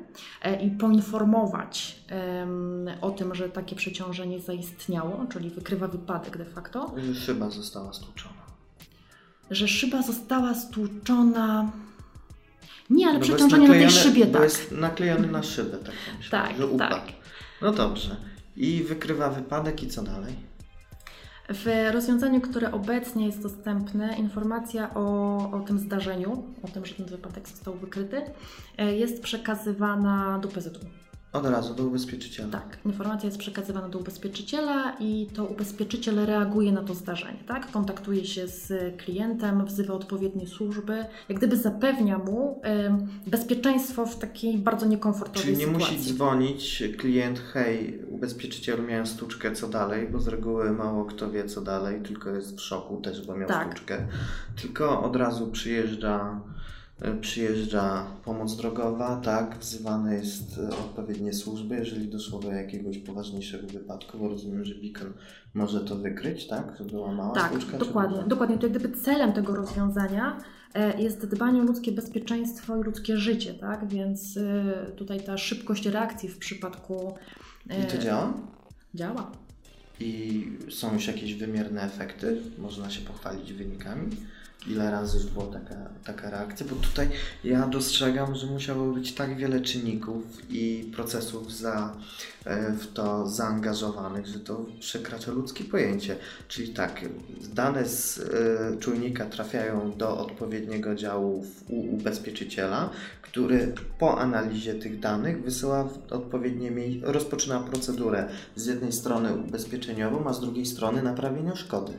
i 0.60 0.70
poinformować 0.70 2.00
o 3.00 3.10
tym, 3.10 3.34
że 3.34 3.48
takie 3.48 3.76
przeciążenie 3.76 4.40
zaistniało, 4.40 5.26
czyli 5.32 5.50
wykrywa 5.50 5.88
wypadek 5.88 6.36
de 6.36 6.44
facto. 6.44 6.94
Szyba 7.14 7.50
została 7.50 7.92
stłuczona 7.92 8.50
że 9.50 9.68
szyba 9.68 10.02
została 10.02 10.54
stłuczona. 10.54 11.72
Nie, 12.90 13.08
ale 13.08 13.18
no 13.18 13.24
przeciążenie 13.24 13.68
na 13.68 13.74
tej 13.74 13.90
szybie, 13.90 14.26
tak. 14.26 14.42
jest 14.42 14.72
naklejony 14.72 15.26
na 15.26 15.42
szybę, 15.42 15.78
tak 15.78 15.94
myślę, 16.18 16.30
tak, 16.30 16.56
że 16.56 16.66
upadł. 16.66 16.94
Tak. 16.94 17.04
No 17.62 17.72
dobrze. 17.72 18.16
I 18.56 18.82
wykrywa 18.82 19.30
wypadek 19.30 19.82
i 19.82 19.88
co 19.88 20.02
dalej? 20.02 20.34
W 21.54 21.92
rozwiązaniu, 21.92 22.40
które 22.40 22.72
obecnie 22.72 23.26
jest 23.26 23.42
dostępne, 23.42 24.16
informacja 24.18 24.94
o, 24.94 25.36
o 25.52 25.60
tym 25.60 25.78
zdarzeniu, 25.78 26.42
o 26.62 26.68
tym, 26.68 26.86
że 26.86 26.94
ten 26.94 27.06
wypadek 27.06 27.48
został 27.48 27.74
wykryty, 27.74 28.22
e, 28.78 28.96
jest 28.96 29.22
przekazywana 29.22 30.38
do 30.38 30.48
PZU. 30.48 30.80
Od 31.32 31.46
razu 31.46 31.74
do 31.74 31.84
ubezpieczyciela. 31.84 32.48
Tak, 32.48 32.78
informacja 32.84 33.26
jest 33.26 33.38
przekazywana 33.38 33.88
do 33.88 33.98
ubezpieczyciela 33.98 34.96
i 35.00 35.26
to 35.34 35.44
ubezpieczyciel 35.44 36.26
reaguje 36.26 36.72
na 36.72 36.82
to 36.82 36.94
zdarzenie, 36.94 37.38
tak? 37.46 37.70
Kontaktuje 37.70 38.24
się 38.24 38.48
z 38.48 38.72
klientem, 38.98 39.64
wzywa 39.66 39.94
odpowiednie 39.94 40.46
służby, 40.46 41.04
jak 41.28 41.38
gdyby 41.38 41.56
zapewnia 41.56 42.18
mu 42.18 42.62
y, 43.26 43.30
bezpieczeństwo 43.30 44.06
w 44.06 44.18
takiej 44.18 44.58
bardzo 44.58 44.86
niekomfortowej 44.86 45.42
Czyli 45.42 45.56
nie 45.56 45.66
sytuacji. 45.66 45.96
musi 45.96 46.08
dzwonić 46.08 46.82
klient, 46.98 47.38
hej, 47.38 48.02
ubezpieczycielu 48.08 48.82
miałem 48.82 49.06
stłuczkę, 49.06 49.52
co 49.52 49.68
dalej, 49.68 50.08
bo 50.08 50.20
z 50.20 50.28
reguły 50.28 50.70
mało 50.70 51.04
kto 51.04 51.30
wie 51.30 51.44
co 51.44 51.60
dalej, 51.60 52.00
tylko 52.02 52.30
jest 52.30 52.56
w 52.56 52.60
szoku 52.60 52.96
też, 53.00 53.26
bo 53.26 53.36
miał 53.36 53.48
tak. 53.48 53.64
stłuczkę. 53.66 54.06
Tylko 54.62 55.02
od 55.02 55.16
razu 55.16 55.46
przyjeżdża 55.46 56.40
przyjeżdża 57.20 58.06
pomoc 58.24 58.56
drogowa, 58.56 59.16
tak, 59.24 59.58
wzywane 59.58 60.14
jest 60.14 60.58
e, 60.58 60.68
odpowiednie 60.68 61.32
służby, 61.32 61.74
jeżeli 61.76 62.08
doszło 62.08 62.38
do 62.38 62.52
jakiegoś 62.52 62.98
poważniejszego 62.98 63.66
wypadku, 63.66 64.18
bo 64.18 64.28
rozumiem, 64.28 64.64
że 64.64 64.74
beacon 64.74 65.12
może 65.54 65.80
to 65.80 65.96
wykryć, 65.96 66.46
tak, 66.46 66.76
że 66.78 66.84
była 66.84 67.12
mała 67.12 67.34
Tak, 67.34 67.48
stłuczka, 67.48 67.78
dokładnie. 67.78 68.16
duża? 68.16 68.28
Dokładnie. 68.28 68.58
To 68.58 68.66
jak 68.66 68.76
gdyby 68.76 68.96
celem 68.96 69.32
tego 69.32 69.54
rozwiązania 69.56 70.38
e, 70.74 71.02
jest 71.02 71.26
dbanie 71.26 71.60
o 71.60 71.64
ludzkie 71.64 71.92
bezpieczeństwo 71.92 72.76
i 72.76 72.82
ludzkie 72.82 73.16
życie, 73.16 73.54
tak? 73.54 73.88
Więc 73.88 74.36
e, 74.36 74.92
tutaj 74.96 75.20
ta 75.24 75.38
szybkość 75.38 75.86
reakcji 75.86 76.28
w 76.28 76.38
przypadku 76.38 77.14
e, 77.70 77.82
I 77.82 77.86
to 77.86 77.98
działa? 77.98 78.32
działa. 78.94 79.30
I 80.00 80.46
są 80.70 80.94
już 80.94 81.06
jakieś 81.06 81.34
wymierne 81.34 81.82
efekty? 81.82 82.42
Można 82.58 82.90
się 82.90 83.00
pochwalić 83.00 83.52
wynikami? 83.52 84.06
Ile 84.66 84.90
razy 84.90 85.18
już 85.18 85.26
była 85.26 85.46
taka, 85.46 85.74
taka 86.04 86.30
reakcja? 86.30 86.66
Bo 86.70 86.76
tutaj 86.76 87.08
ja 87.44 87.66
dostrzegam, 87.66 88.34
że 88.34 88.46
musiało 88.46 88.92
być 88.92 89.12
tak 89.14 89.36
wiele 89.36 89.60
czynników 89.60 90.22
i 90.50 90.90
procesów 90.94 91.52
za, 91.52 91.96
e, 92.44 92.72
w 92.72 92.92
to 92.92 93.28
zaangażowanych, 93.28 94.26
że 94.26 94.40
to 94.40 94.66
przekracza 94.80 95.32
ludzkie 95.32 95.64
pojęcie. 95.64 96.16
Czyli 96.48 96.68
tak, 96.68 97.04
dane 97.54 97.88
z 97.88 98.18
e, 98.18 98.76
czujnika 98.78 99.26
trafiają 99.26 99.92
do 99.96 100.18
odpowiedniego 100.18 100.94
działu 100.94 101.44
u 101.68 101.94
ubezpieczyciela, 101.94 102.90
który 103.22 103.74
po 103.98 104.18
analizie 104.18 104.74
tych 104.74 105.00
danych 105.00 105.42
wysyła 105.42 105.84
w 105.84 106.12
odpowiednie 106.12 106.70
miejsce, 106.70 107.12
rozpoczyna 107.12 107.60
procedurę 107.60 108.28
z 108.56 108.66
jednej 108.66 108.92
strony 108.92 109.34
ubezpieczeniową, 109.34 110.28
a 110.28 110.32
z 110.32 110.40
drugiej 110.40 110.66
strony 110.66 111.02
naprawienia 111.02 111.56
szkody. 111.56 111.92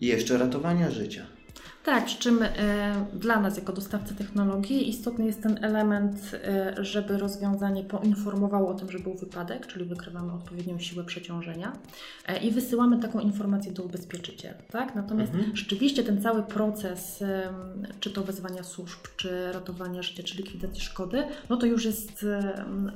I 0.00 0.06
jeszcze 0.06 0.38
ratowania 0.38 0.90
życia. 0.90 1.39
Tak, 1.84 2.04
przy 2.04 2.18
czym 2.18 2.42
e, 2.42 3.06
dla 3.14 3.40
nas 3.40 3.56
jako 3.56 3.72
dostawcy 3.72 4.14
technologii 4.14 4.88
istotny 4.88 5.26
jest 5.26 5.42
ten 5.42 5.64
element, 5.64 6.16
e, 6.34 6.74
żeby 6.84 7.18
rozwiązanie 7.18 7.84
poinformowało 7.84 8.68
o 8.68 8.74
tym, 8.74 8.90
że 8.90 8.98
był 8.98 9.14
wypadek, 9.14 9.66
czyli 9.66 9.84
wykrywamy 9.84 10.32
odpowiednią 10.32 10.78
siłę 10.78 11.04
przeciążenia 11.04 11.72
e, 12.26 12.38
i 12.38 12.50
wysyłamy 12.50 12.98
taką 12.98 13.20
informację 13.20 13.72
do 13.72 13.82
ubezpieczyciela. 13.82 14.54
Tak? 14.70 14.94
Natomiast 14.94 15.34
Mhm. 15.34 15.56
rzeczywiście 15.56 16.04
ten 16.04 16.22
cały 16.22 16.42
proces, 16.42 17.24
czy 18.00 18.10
to 18.10 18.22
wezwania 18.22 18.62
służb, 18.62 18.98
czy 19.16 19.52
ratowania 19.52 20.02
życia, 20.02 20.22
czy 20.22 20.36
likwidacji 20.36 20.80
szkody, 20.82 21.24
no 21.48 21.56
to 21.56 21.66
już 21.66 21.84
jest 21.84 22.26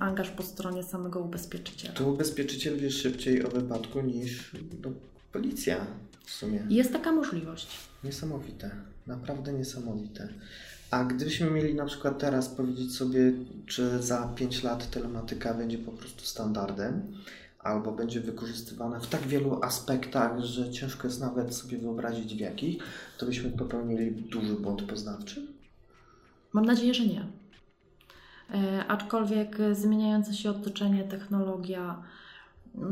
angaż 0.00 0.30
po 0.30 0.42
stronie 0.42 0.82
samego 0.82 1.20
ubezpieczyciela. 1.20 1.94
Tu 1.94 2.08
ubezpieczyciel 2.12 2.76
wie 2.78 2.90
szybciej 2.90 3.44
o 3.44 3.48
wypadku 3.48 4.00
niż 4.00 4.50
no, 4.84 4.90
policja 5.32 5.86
w 6.24 6.30
sumie. 6.30 6.66
Jest 6.68 6.92
taka 6.92 7.12
możliwość. 7.12 7.78
Niesamowite, 8.04 8.70
naprawdę 9.06 9.52
niesamowite. 9.52 10.28
A 10.90 11.04
gdybyśmy 11.04 11.50
mieli 11.50 11.74
na 11.74 11.84
przykład 11.84 12.18
teraz 12.18 12.48
powiedzieć 12.48 12.96
sobie, 12.96 13.32
czy 13.66 14.02
za 14.02 14.28
5 14.28 14.62
lat 14.62 14.90
telematyka 14.90 15.54
będzie 15.54 15.78
po 15.78 15.92
prostu 15.92 16.24
standardem, 16.24 17.02
albo 17.58 17.92
będzie 17.92 18.20
wykorzystywana 18.20 19.00
w 19.00 19.06
tak 19.06 19.20
wielu 19.20 19.62
aspektach, 19.62 20.40
że 20.40 20.70
ciężko 20.70 21.08
jest 21.08 21.20
nawet 21.20 21.54
sobie 21.54 21.78
wyobrazić 21.78 22.34
w 22.34 22.40
jakich, 22.40 22.82
to 23.18 23.26
byśmy 23.26 23.50
popełnili 23.50 24.10
duży 24.10 24.54
błąd 24.54 24.82
poznawczy? 24.82 25.46
Mam 26.52 26.64
nadzieję, 26.64 26.94
że 26.94 27.06
nie. 27.06 27.26
E, 28.54 28.86
aczkolwiek 28.86 29.56
zmieniające 29.72 30.34
się 30.34 30.50
otoczenie, 30.50 31.04
technologia, 31.04 32.02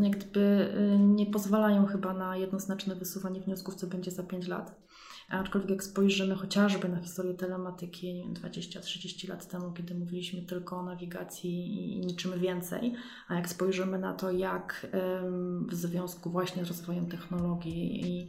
jak 0.00 0.16
gdyby 0.16 0.74
e, 0.74 0.98
nie 0.98 1.26
pozwalają 1.26 1.86
chyba 1.86 2.14
na 2.14 2.36
jednoznaczne 2.36 2.94
wysuwanie 2.94 3.40
wniosków, 3.40 3.74
co 3.74 3.86
będzie 3.86 4.10
za 4.10 4.22
5 4.22 4.48
lat. 4.48 4.82
Aczkolwiek 5.28 5.70
jak 5.70 5.84
spojrzymy 5.84 6.34
chociażby 6.34 6.88
na 6.88 7.00
historię 7.00 7.34
telematyki 7.34 8.14
nie 8.14 8.22
wiem, 8.22 8.34
20-30 8.34 9.28
lat 9.28 9.48
temu, 9.48 9.72
kiedy 9.72 9.94
mówiliśmy 9.94 10.42
tylko 10.42 10.76
o 10.76 10.82
nawigacji 10.82 11.94
i 11.96 12.00
niczym 12.00 12.40
więcej, 12.40 12.94
a 13.28 13.34
jak 13.34 13.48
spojrzymy 13.48 13.98
na 13.98 14.12
to, 14.12 14.30
jak 14.30 14.86
w 15.68 15.74
związku 15.74 16.30
właśnie 16.30 16.64
z 16.64 16.68
rozwojem 16.68 17.06
technologii 17.06 18.06
i 18.06 18.28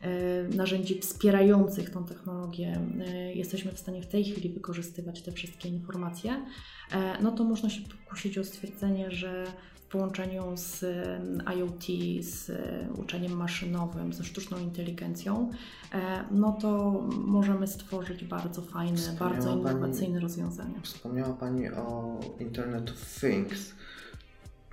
e, 0.00 0.48
narzędzi 0.56 1.00
wspierających 1.00 1.90
tą 1.90 2.04
technologię 2.04 2.80
e, 3.06 3.34
jesteśmy 3.34 3.72
w 3.72 3.78
stanie 3.78 4.02
w 4.02 4.06
tej 4.06 4.24
chwili 4.24 4.48
wykorzystywać 4.48 5.22
te 5.22 5.32
wszystkie 5.32 5.68
informacje, 5.68 6.44
e, 6.92 7.22
no 7.22 7.32
to 7.32 7.44
można 7.44 7.70
się 7.70 7.80
pokusić 7.82 8.38
o 8.38 8.44
stwierdzenie, 8.44 9.10
że 9.10 9.46
połączeniu 9.94 10.42
z 10.54 10.84
IoT, 11.56 11.84
z 12.24 12.50
uczeniem 12.98 13.32
maszynowym, 13.36 14.12
ze 14.12 14.24
sztuczną 14.24 14.58
inteligencją, 14.58 15.50
e, 15.92 16.24
no 16.30 16.52
to 16.52 17.00
możemy 17.26 17.66
stworzyć 17.66 18.24
bardzo 18.24 18.62
fajne, 18.62 18.96
Wspomniała 18.96 19.30
bardzo 19.30 19.48
Pani- 19.48 19.60
innowacyjne 19.60 20.20
rozwiązania. 20.20 20.80
Wspomniała 20.82 21.32
Pani 21.34 21.68
o 21.68 22.20
Internet 22.40 22.90
of 22.90 23.20
Things. 23.20 23.72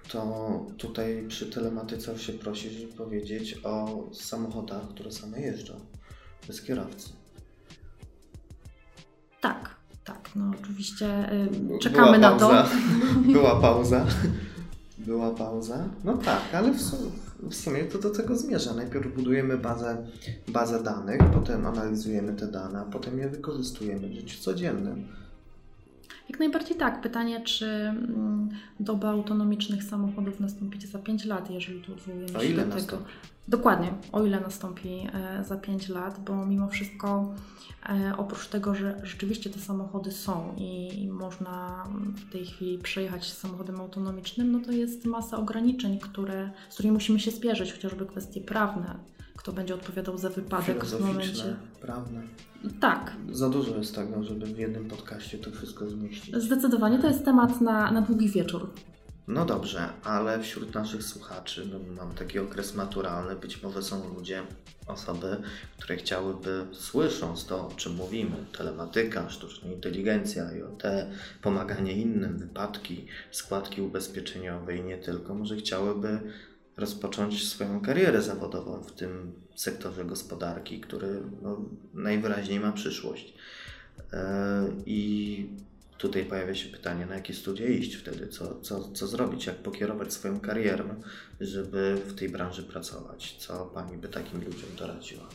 To 0.09 0.65
tutaj 0.77 1.25
przy 1.27 1.45
telematyce 1.45 2.19
się 2.19 2.33
prosi, 2.33 2.69
żeby 2.69 2.93
powiedzieć 2.93 3.59
o 3.63 4.03
samochodach, 4.13 4.87
które 4.87 5.11
same 5.11 5.41
jeżdżą, 5.41 5.73
bez 6.47 6.61
kierowcy. 6.61 7.09
Tak, 9.41 9.75
tak, 10.03 10.29
no 10.35 10.51
oczywiście 10.61 11.29
czekamy 11.81 12.17
na 12.19 12.31
to. 12.31 12.39
pauza. 12.49 12.69
Była 13.25 13.61
pauza. 13.61 14.05
Była 15.05 15.31
pauza. 15.31 15.89
No 16.03 16.17
tak, 16.17 16.41
ale 16.53 16.71
w 16.71 16.81
sumie, 16.81 17.11
w 17.43 17.55
sumie 17.55 17.83
to 17.83 17.99
do 17.99 18.09
tego 18.09 18.37
zmierza. 18.37 18.73
Najpierw 18.73 19.15
budujemy 19.15 19.57
bazę, 19.57 20.07
bazę 20.47 20.83
danych, 20.83 21.19
potem 21.33 21.65
analizujemy 21.65 22.33
te 22.33 22.47
dane, 22.47 22.79
a 22.79 22.85
potem 22.85 23.19
je 23.19 23.29
wykorzystujemy 23.29 24.09
w 24.09 24.13
życiu 24.13 24.41
codziennym. 24.41 25.07
Jak 26.29 26.39
najbardziej 26.39 26.77
tak. 26.77 27.01
Pytanie, 27.01 27.41
czy 27.41 27.65
mm, 27.65 28.49
doba 28.79 29.09
autonomicznych 29.09 29.83
samochodów 29.83 30.39
nastąpi 30.39 30.87
za 30.87 30.99
5 30.99 31.25
lat, 31.25 31.49
jeżeli 31.49 31.81
tu 31.81 31.93
odwołujemy 31.93 32.37
O 32.37 32.41
się 32.41 32.47
ile 32.47 32.65
do 32.65 32.75
tego. 32.75 32.97
Dokładnie, 33.47 33.93
o 34.11 34.25
ile 34.25 34.39
nastąpi 34.39 35.07
e, 35.13 35.43
za 35.43 35.57
5 35.57 35.89
lat, 35.89 36.19
bo 36.19 36.45
mimo 36.45 36.67
wszystko 36.67 37.33
e, 37.89 38.13
oprócz 38.17 38.47
tego, 38.47 38.75
że 38.75 39.01
rzeczywiście 39.03 39.49
te 39.49 39.59
samochody 39.59 40.11
są 40.11 40.55
i, 40.57 41.03
i 41.03 41.07
można 41.07 41.85
w 42.15 42.31
tej 42.31 42.45
chwili 42.45 42.77
przejechać 42.77 43.33
samochodem 43.33 43.79
autonomicznym, 43.79 44.51
no 44.51 44.59
to 44.59 44.71
jest 44.71 45.05
masa 45.05 45.37
ograniczeń, 45.37 45.99
które, 45.99 46.51
z 46.69 46.73
którymi 46.73 46.93
musimy 46.93 47.19
się 47.19 47.31
spierzyć, 47.31 47.73
chociażby 47.73 48.05
kwestie 48.05 48.41
prawne. 48.41 48.95
Kto 49.41 49.51
będzie 49.53 49.75
odpowiadał 49.75 50.17
za 50.17 50.29
wypadek 50.29 50.85
w 50.85 50.99
momencie. 51.01 51.55
Prawne. 51.81 52.21
Tak, 52.79 53.13
Za 53.31 53.49
dużo 53.49 53.77
jest 53.77 53.95
tego, 53.95 54.23
żeby 54.23 54.45
w 54.45 54.57
jednym 54.57 54.85
podcaście 54.87 55.37
to 55.37 55.51
wszystko 55.51 55.89
zmieścić. 55.89 56.35
zdecydowanie 56.35 56.99
to 56.99 57.07
jest 57.07 57.25
temat 57.25 57.61
na, 57.61 57.91
na 57.91 58.01
długi 58.01 58.29
wieczór. 58.29 58.69
No 59.27 59.45
dobrze, 59.45 59.89
ale 60.03 60.39
wśród 60.39 60.73
naszych 60.75 61.03
słuchaczy, 61.03 61.67
no 61.71 61.79
mam 62.03 62.15
taki 62.15 62.39
okres 62.39 62.75
maturalny, 62.75 63.35
być 63.35 63.63
może 63.63 63.83
są 63.83 64.13
ludzie, 64.15 64.41
osoby, 64.87 65.37
które 65.79 65.95
chciałyby, 65.97 66.65
słysząc 66.71 67.45
to, 67.45 67.67
o 67.67 67.71
czym 67.71 67.95
mówimy, 67.95 68.35
telematyka, 68.57 69.29
sztuczna 69.29 69.71
inteligencja, 69.71 70.51
IoT, 70.53 70.83
pomaganie 71.41 71.93
innym, 71.93 72.37
wypadki, 72.37 73.05
składki 73.31 73.81
ubezpieczeniowe 73.81 74.77
i 74.77 74.83
nie 74.83 74.97
tylko, 74.97 75.35
może 75.35 75.55
chciałyby 75.55 76.19
rozpocząć 76.77 77.47
swoją 77.47 77.81
karierę 77.81 78.21
zawodową 78.21 78.83
w 78.83 78.91
tym 78.91 79.31
sektorze 79.55 80.05
gospodarki, 80.05 80.81
który 80.81 81.21
no, 81.41 81.65
najwyraźniej 81.93 82.59
ma 82.59 82.71
przyszłość. 82.71 83.33
E, 84.13 84.71
I 84.85 85.49
tutaj 85.97 86.25
pojawia 86.25 86.55
się 86.55 86.69
pytanie, 86.69 87.05
na 87.05 87.15
jakie 87.15 87.33
studia 87.33 87.67
iść 87.67 87.95
wtedy, 87.95 88.27
co, 88.27 88.61
co, 88.61 88.91
co 88.91 89.07
zrobić, 89.07 89.45
jak 89.45 89.55
pokierować 89.55 90.13
swoją 90.13 90.39
karierę, 90.39 90.95
żeby 91.41 91.97
w 92.07 92.15
tej 92.15 92.29
branży 92.29 92.63
pracować. 92.63 93.35
Co 93.39 93.65
Pani 93.65 93.97
by 93.97 94.07
takim 94.07 94.43
ludziom 94.45 94.75
doradziła? 94.77 95.29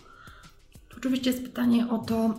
Oczywiście 0.96 1.30
jest 1.30 1.42
pytanie 1.42 1.88
o 1.90 1.98
to, 1.98 2.16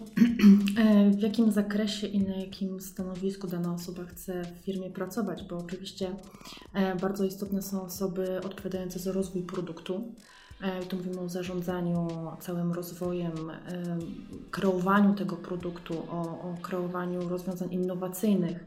e, 0.77 1.09
w 1.09 1.19
jakim 1.19 1.51
zakresie 1.51 2.07
i 2.07 2.19
na 2.19 2.35
jakim 2.35 2.81
stanowisku 2.81 3.47
dana 3.47 3.73
osoba 3.73 4.03
chce 4.03 4.43
w 4.43 4.65
firmie 4.65 4.89
pracować, 4.89 5.43
bo 5.43 5.57
oczywiście 5.57 6.15
e, 6.73 6.95
bardzo 6.95 7.23
istotne 7.25 7.61
są 7.61 7.81
osoby 7.81 8.41
odpowiadające 8.45 8.99
za 8.99 9.11
rozwój 9.11 9.41
produktu. 9.41 10.13
E, 10.61 10.85
Tu 10.85 10.97
mówimy 10.97 11.19
o 11.19 11.29
zarządzaniu 11.29 12.07
całym 12.39 12.71
rozwojem, 12.71 13.51
kreowaniu 14.51 15.13
tego 15.13 15.35
produktu, 15.35 15.93
o, 16.09 16.21
o 16.21 16.55
kreowaniu 16.61 17.29
rozwiązań 17.29 17.73
innowacyjnych, 17.73 18.65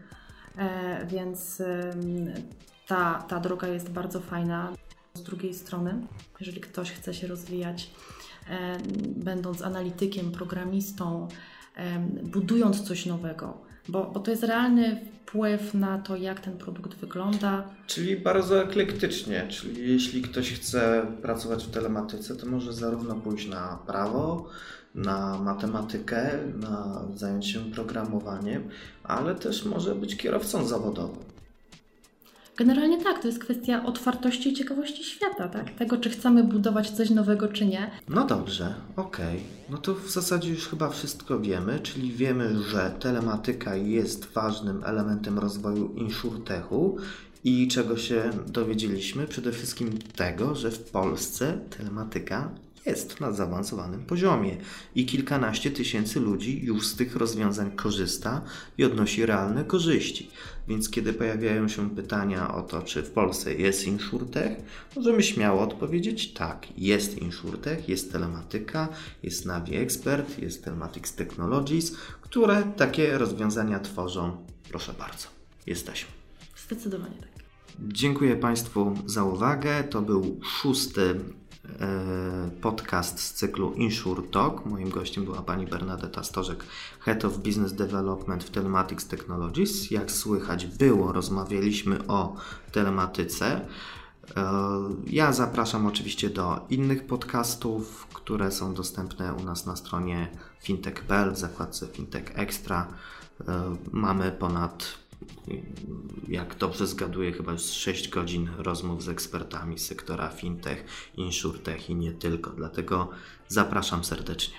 więc 1.08 1.62
ta, 2.86 3.22
ta 3.28 3.40
droga 3.40 3.68
jest 3.68 3.90
bardzo 3.90 4.20
fajna. 4.20 4.72
Z 5.14 5.22
drugiej 5.22 5.54
strony, 5.54 6.06
jeżeli 6.40 6.60
ktoś 6.60 6.92
chce 6.92 7.14
się 7.14 7.26
rozwijać, 7.26 7.90
będąc 9.16 9.62
analitykiem, 9.62 10.32
programistą, 10.32 11.28
budując 12.22 12.82
coś 12.82 13.06
nowego, 13.06 13.58
bo, 13.88 14.10
bo 14.14 14.20
to 14.20 14.30
jest 14.30 14.42
realny 14.42 15.00
wpływ 15.30 15.74
na 15.74 15.98
to, 15.98 16.16
jak 16.16 16.40
ten 16.40 16.58
produkt 16.58 16.94
wygląda. 16.94 17.64
Czyli 17.86 18.16
bardzo 18.16 18.62
eklektycznie, 18.62 19.46
czyli 19.48 19.92
jeśli 19.92 20.22
ktoś 20.22 20.52
chce 20.52 21.06
pracować 21.22 21.64
w 21.64 21.70
telematyce, 21.70 22.36
to 22.36 22.46
może 22.46 22.72
zarówno 22.72 23.14
pójść 23.14 23.48
na 23.48 23.78
prawo, 23.86 24.48
na 24.94 25.38
matematykę, 25.38 26.38
na 26.56 27.04
zająć 27.14 27.46
się 27.46 27.70
programowaniem, 27.70 28.68
ale 29.04 29.34
też 29.34 29.64
może 29.64 29.94
być 29.94 30.16
kierowcą 30.16 30.66
zawodowym. 30.66 31.29
Generalnie 32.60 33.04
tak, 33.04 33.22
to 33.22 33.28
jest 33.28 33.38
kwestia 33.38 33.86
otwartości 33.86 34.48
i 34.48 34.54
ciekawości 34.54 35.04
świata, 35.04 35.48
tak? 35.48 35.70
Tego, 35.70 35.96
czy 35.96 36.10
chcemy 36.10 36.44
budować 36.44 36.90
coś 36.90 37.10
nowego, 37.10 37.48
czy 37.48 37.66
nie. 37.66 37.90
No 38.08 38.26
dobrze, 38.26 38.74
okej. 38.96 39.40
No 39.70 39.78
to 39.78 39.94
w 39.94 40.10
zasadzie 40.10 40.50
już 40.50 40.68
chyba 40.68 40.88
wszystko 40.88 41.40
wiemy, 41.40 41.80
czyli 41.80 42.12
wiemy, 42.12 42.62
że 42.70 42.94
telematyka 43.00 43.76
jest 43.76 44.24
ważnym 44.24 44.84
elementem 44.84 45.38
rozwoju 45.38 45.94
insurtechu 45.94 46.96
i 47.44 47.68
czego 47.68 47.96
się 47.96 48.30
dowiedzieliśmy? 48.46 49.26
Przede 49.26 49.52
wszystkim 49.52 49.98
tego, 50.16 50.54
że 50.54 50.70
w 50.70 50.90
Polsce 50.90 51.58
telematyka 51.78 52.50
jest 52.86 53.20
na 53.20 53.32
zaawansowanym 53.32 54.04
poziomie 54.04 54.56
i 54.94 55.06
kilkanaście 55.06 55.70
tysięcy 55.70 56.20
ludzi 56.20 56.64
już 56.64 56.86
z 56.86 56.96
tych 56.96 57.16
rozwiązań 57.16 57.70
korzysta 57.70 58.42
i 58.78 58.84
odnosi 58.84 59.26
realne 59.26 59.64
korzyści. 59.64 60.30
Więc 60.68 60.90
kiedy 60.90 61.12
pojawiają 61.12 61.68
się 61.68 61.90
pytania 61.90 62.54
o 62.54 62.62
to, 62.62 62.82
czy 62.82 63.02
w 63.02 63.10
Polsce 63.10 63.54
jest 63.54 63.86
InsurTech, 63.86 64.58
możemy 64.96 65.22
śmiało 65.22 65.62
odpowiedzieć 65.62 66.32
tak, 66.32 66.66
jest 66.78 67.18
InsurTech, 67.18 67.88
jest 67.88 68.12
telematyka, 68.12 68.88
jest 69.22 69.46
Navi 69.46 69.76
Expert, 69.76 70.38
jest 70.38 70.64
Telematics 70.64 71.14
Technologies, 71.14 71.96
które 72.20 72.62
takie 72.76 73.18
rozwiązania 73.18 73.80
tworzą. 73.80 74.44
Proszę 74.68 74.92
bardzo, 74.98 75.28
jesteśmy. 75.66 76.10
Zdecydowanie 76.66 77.16
tak. 77.20 77.30
Dziękuję 77.88 78.36
Państwu 78.36 78.94
za 79.06 79.24
uwagę. 79.24 79.84
To 79.84 80.02
był 80.02 80.40
szósty 80.42 81.20
podcast 82.60 83.20
z 83.20 83.32
cyklu 83.34 83.72
Insure 83.72 84.22
Talk. 84.22 84.66
Moim 84.66 84.90
gościem 84.90 85.24
była 85.24 85.42
pani 85.42 85.66
Bernadetta 85.66 86.22
Stożek, 86.22 86.64
Head 87.00 87.24
of 87.24 87.38
Business 87.38 87.72
Development 87.72 88.44
w 88.44 88.50
Telematics 88.50 89.06
Technologies. 89.08 89.90
Jak 89.90 90.10
słychać 90.10 90.66
było, 90.66 91.12
rozmawialiśmy 91.12 92.06
o 92.06 92.36
telematyce. 92.72 93.60
E, 94.36 94.42
Ja 95.06 95.32
zapraszam 95.32 95.86
oczywiście 95.86 96.30
do 96.30 96.66
innych 96.70 97.06
podcastów, 97.06 98.06
które 98.14 98.50
są 98.52 98.74
dostępne 98.74 99.34
u 99.34 99.44
nas 99.44 99.66
na 99.66 99.76
stronie 99.76 100.28
fintech.pl 100.62 101.32
w 101.32 101.38
zakładce 101.38 101.86
Fintech 101.86 102.32
Extra. 102.34 102.86
E, 103.48 103.76
Mamy 103.92 104.32
ponad 104.32 104.99
jak 106.28 106.58
dobrze 106.58 106.86
zgaduję, 106.86 107.32
chyba 107.32 107.52
już 107.52 107.62
6 107.62 108.08
godzin 108.08 108.50
rozmów 108.58 109.02
z 109.02 109.08
ekspertami 109.08 109.78
z 109.78 109.86
sektora 109.86 110.28
fintech, 110.28 110.84
insurtech 111.16 111.90
i 111.90 111.94
nie 111.94 112.12
tylko. 112.12 112.50
Dlatego 112.50 113.10
zapraszam 113.48 114.04
serdecznie. 114.04 114.56